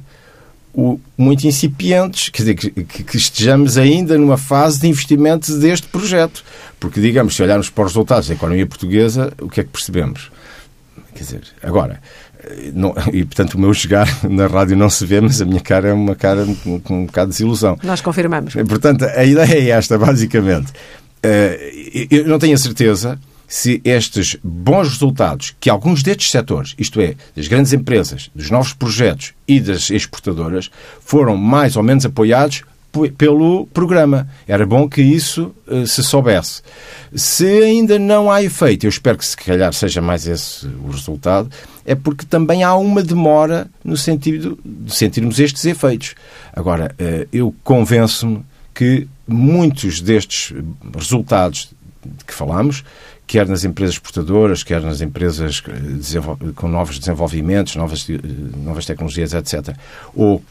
o, 0.74 1.00
muito 1.18 1.46
incipientes, 1.46 2.30
quer 2.30 2.44
dizer, 2.44 2.56
que, 2.56 3.04
que, 3.04 3.18
estejamos 3.18 3.78
ainda 3.78 4.18
numa 4.18 4.38
fase 4.38 4.80
de 4.80 4.88
investimento 4.88 5.56
deste 5.58 5.88
projeto. 5.88 6.44
Porque, 6.80 7.00
digamos, 7.02 7.36
se 7.36 7.44
olharmos 7.44 7.70
para 7.70 7.86
os 7.86 7.92
resultados 7.92 8.28
da 8.28 8.36
economia 8.36 8.66
portuguesa, 8.66 9.34
o 9.42 9.50
que 9.50 9.62
é 9.62 9.64
que 9.64 9.70
percebemos? 9.70 10.32
Quer 11.14 11.24
dizer, 11.24 11.42
agora, 11.62 12.00
não, 12.74 12.94
e 13.12 13.24
portanto 13.24 13.56
o 13.56 13.60
meu 13.60 13.74
chegar 13.74 14.08
na 14.30 14.48
rádio 14.48 14.76
não 14.76 14.90
se 14.90 15.06
vê, 15.06 15.22
mas 15.22 15.42
a 15.42 15.46
minha 15.46 15.62
cara 15.62 15.90
é 15.90 15.94
uma 15.94 16.16
cara 16.16 16.46
com, 16.64 16.80
com 16.80 17.02
um 17.02 17.06
bocado 17.06 17.32
de 17.32 17.38
desilusão. 17.38 17.78
Nós 17.84 18.02
confirmamos. 18.02 18.54
Portanto, 18.68 19.06
a 19.06 19.24
ideia 19.24 19.54
é 19.54 19.70
esta, 19.70 19.98
basicamente. 20.00 20.72
Uh, 21.26 22.08
eu 22.12 22.28
não 22.28 22.38
tenho 22.38 22.54
a 22.54 22.58
certeza 22.58 23.18
se 23.48 23.80
estes 23.84 24.36
bons 24.44 24.90
resultados 24.90 25.56
que 25.60 25.70
alguns 25.70 26.02
destes 26.02 26.32
setores, 26.32 26.74
isto 26.78 27.00
é, 27.00 27.16
das 27.36 27.48
grandes 27.48 27.72
empresas, 27.72 28.32
dos 28.34 28.50
novos 28.50 28.74
projetos 28.74 29.34
e 29.48 29.60
das 29.60 29.90
exportadoras, 29.92 30.72
foram 31.00 31.38
mais 31.38 31.76
ou 31.76 31.84
menos 31.84 32.06
apoiados 32.06 32.64
pelo 33.18 33.68
programa. 33.68 34.28
Era 34.48 34.66
bom 34.66 34.88
que 34.88 35.02
isso 35.02 35.54
uh, 35.68 35.86
se 35.88 36.04
soubesse. 36.04 36.62
Se 37.16 37.46
ainda 37.46 37.98
não 37.98 38.32
há 38.32 38.44
efeito, 38.44 38.86
eu 38.86 38.90
espero 38.90 39.18
que 39.18 39.26
se 39.26 39.36
calhar 39.36 39.74
seja 39.74 40.02
mais 40.02 40.28
esse 40.28 40.68
o 40.68 40.92
resultado, 40.92 41.50
é 41.86 41.96
porque 41.96 42.26
também 42.26 42.64
há 42.64 42.76
uma 42.76 43.02
demora 43.02 43.68
no 43.84 43.98
sentido 43.98 44.58
de 44.64 44.94
sentirmos 44.94 45.40
estes 45.40 45.66
efeitos. 45.66 46.16
Agora, 46.54 46.96
uh, 47.00 47.28
eu 47.32 47.54
convenço-me 47.64 48.46
que 48.74 49.08
muitos 49.28 50.02
destes 50.02 50.54
resultados 50.96 51.70
de 52.06 52.26
que 52.26 52.34
falamos 52.34 52.84
quer 53.34 53.48
nas 53.48 53.64
empresas 53.64 53.96
exportadoras, 53.96 54.62
quer 54.62 54.80
nas 54.80 55.02
empresas 55.02 55.64
eh, 55.68 56.52
com 56.54 56.68
novos 56.68 57.00
desenvolvimentos, 57.00 57.76
novas, 57.76 58.08
eh, 58.08 58.20
novas 58.64 58.86
tecnologias, 58.86 59.34
etc., 59.34 59.76
ou 60.14 60.36
uh, 60.36 60.44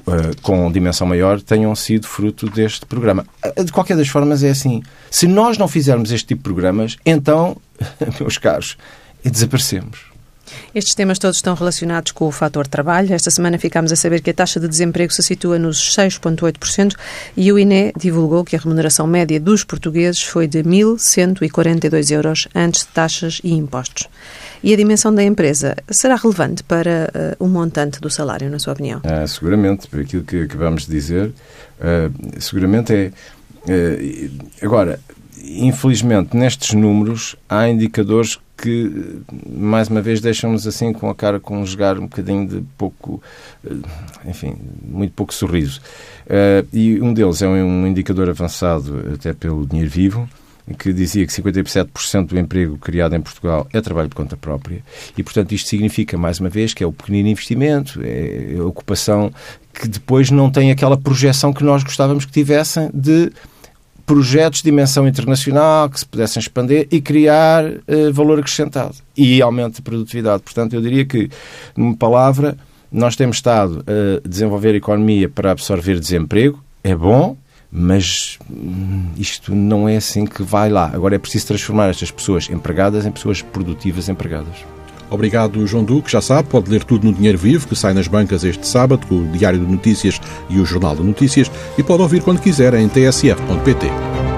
com 0.43 0.69
dimensão 0.73 1.07
maior, 1.07 1.41
tenham 1.41 1.73
sido 1.77 2.09
fruto 2.09 2.51
deste 2.51 2.85
programa. 2.85 3.25
De 3.65 3.71
qualquer 3.71 3.97
das 3.97 4.09
formas, 4.09 4.43
é 4.43 4.51
assim. 4.51 4.83
Se 5.09 5.29
nós 5.29 5.59
não 5.59 5.69
fizermos 5.69 6.11
este 6.11 6.27
tipo 6.27 6.41
de 6.41 6.43
programas, 6.43 6.97
então, 7.07 7.57
meus 8.19 8.37
caros, 8.37 8.77
desaparecemos. 9.23 10.12
Estes 10.75 10.95
temas 10.95 11.19
todos 11.19 11.37
estão 11.37 11.55
relacionados 11.55 12.13
com 12.13 12.27
o 12.27 12.33
fator 12.33 12.67
trabalho. 12.67 13.13
Esta 13.13 13.31
semana 13.31 13.59
ficámos 13.59 13.93
a 13.93 13.97
saber 13.97 14.21
que 14.21 14.31
a 14.31 14.35
taxa 14.35 14.59
de 14.59 14.69
desemprego 14.69 15.13
se 15.13 15.23
situa 15.23 15.59
nos 15.59 15.95
6,8% 15.97 16.95
e 17.37 17.53
o 17.53 17.59
INE 17.59 17.93
divulgou 17.97 18.45
que 18.45 18.57
a 18.57 18.59
remuneração 18.59 19.07
média 19.07 19.39
dos 19.39 19.65
portugueses 19.65 20.23
foi 20.23 20.47
de 20.47 20.63
1.142 20.63 22.11
euros 22.11 22.49
antes 22.55 22.83
de 22.83 22.89
taxas 22.89 23.41
e 23.45 23.53
impostos. 23.53 24.09
E 24.63 24.73
a 24.73 24.77
dimensão 24.77 25.15
da 25.15 25.23
empresa 25.23 25.77
será 25.91 26.15
relevante 26.15 26.63
para 26.63 27.11
uh, 27.39 27.45
o 27.45 27.49
montante 27.49 28.01
do 28.01 28.09
salário, 28.09 28.49
na 28.49 28.59
sua 28.59 28.73
opinião? 28.73 29.01
Ah, 29.05 29.27
seguramente, 29.27 29.89
por 29.89 30.01
aquilo 30.01 30.23
que 30.23 30.43
acabamos 30.43 30.87
de 30.87 30.93
dizer, 30.93 31.29
uh, 31.29 32.41
seguramente 32.41 32.93
é. 32.93 33.13
Uh, 33.65 34.31
agora, 34.61 34.99
infelizmente, 35.43 36.37
nestes 36.37 36.73
números 36.73 37.37
há 37.49 37.69
indicadores 37.69 38.39
que, 38.57 39.23
mais 39.49 39.89
uma 39.89 40.01
vez, 40.01 40.21
deixam-nos 40.21 40.67
assim 40.67 40.93
com 40.93 41.11
a 41.11 41.15
cara 41.15 41.41
conjugar 41.41 41.99
um 41.99 42.03
bocadinho 42.03 42.47
de 42.47 42.63
pouco, 42.79 43.21
eh, 43.67 43.75
enfim, 44.25 44.55
muito 44.87 45.13
pouco 45.15 45.35
sorriso. 45.35 45.81
Uh, 46.27 46.67
e 46.73 47.01
um 47.01 47.13
deles 47.13 47.43
é 47.43 47.49
um 47.49 47.87
indicador 47.87 48.31
avançado 48.31 49.13
até 49.15 49.33
pelo 49.33 49.67
Dinheiro 49.67 49.91
Vivo, 49.91 50.29
que 50.79 50.93
dizia 50.93 51.27
que 51.27 51.33
57% 51.33 52.27
do 52.29 52.39
emprego 52.39 52.79
criado 52.79 53.17
em 53.17 53.21
Portugal 53.21 53.67
é 53.73 53.81
trabalho 53.81 54.09
de 54.09 54.15
conta 54.15 54.37
própria 54.37 54.81
e, 55.17 55.23
portanto, 55.23 55.53
isto 55.53 55.69
significa, 55.69 56.17
mais 56.17 56.39
uma 56.39 56.49
vez, 56.49 56.73
que 56.73 56.85
é 56.85 56.87
o 56.87 56.93
pequenino 56.93 57.29
investimento, 57.29 58.01
é 58.03 58.57
a 58.59 58.65
ocupação 58.65 59.33
que 59.75 59.89
depois 59.89 60.31
não 60.31 60.51
tem 60.51 60.71
aquela 60.71 60.97
projeção 60.97 61.53
que 61.53 61.65
nós 61.65 61.83
gostávamos 61.83 62.25
que 62.25 62.31
tivessem 62.31 62.91
de 62.95 63.33
projetos 64.07 64.63
de 64.63 64.71
dimensão 64.71 65.07
internacional 65.07 65.89
que 65.89 65.99
se 65.99 66.07
pudessem 66.07 66.41
expandir 66.41 66.87
e 66.91 67.01
criar 67.01 67.65
uh, 67.65 68.13
valor 68.13 68.39
acrescentado 68.39 68.95
e 69.17 69.41
aumento 69.41 69.77
de 69.77 69.83
produtividade. 69.83 70.43
Portanto, 70.43 70.75
eu 70.75 70.81
diria 70.81 71.05
que, 71.05 71.31
numa 71.77 71.97
palavra, 71.97 72.57
nós 72.91 73.17
temos 73.17 73.37
estado 73.37 73.85
a 73.87 74.29
desenvolver 74.29 74.75
a 74.75 74.77
economia 74.77 75.29
para 75.29 75.51
absorver 75.51 75.99
desemprego, 75.99 76.63
é 76.85 76.95
bom, 76.95 77.37
mas 77.71 78.39
hum, 78.51 79.07
isto 79.17 79.55
não 79.55 79.89
é 79.89 79.97
assim 79.97 80.27
que 80.27 80.43
vai 80.43 80.69
lá. 80.69 80.91
Agora 80.93 81.15
é 81.15 81.19
preciso 81.19 81.47
transformar 81.47 81.89
estas 81.89 82.11
pessoas 82.11 82.51
empregadas 82.51 83.07
em 83.07 83.11
pessoas 83.11 83.41
produtivas 83.41 84.11
empregadas. 84.11 84.57
Obrigado, 85.13 85.67
João 85.67 85.85
Duque. 85.85 86.11
Já 86.11 86.23
sabe, 86.23 86.49
pode 86.49 86.71
ler 86.71 86.85
tudo 86.85 87.05
no 87.05 87.13
Dinheiro 87.13 87.37
Vivo, 87.37 87.69
que 87.69 87.77
sai 87.77 87.93
nas 87.93 88.09
bancas 88.09 88.45
este 88.45 88.67
sábado, 88.67 89.07
com 89.07 89.17
o 89.17 89.27
Diário 89.27 89.59
de 89.59 89.71
Notícias 89.71 90.19
e 90.49 90.59
o 90.59 90.65
Jornal 90.65 90.97
de 90.97 91.03
Notícias, 91.03 91.51
e 91.77 91.83
pode 91.83 92.03
ouvir 92.03 92.23
quando 92.23 92.41
quiser 92.41 92.73
em 92.75 92.89
tsf.pt. 92.89 94.32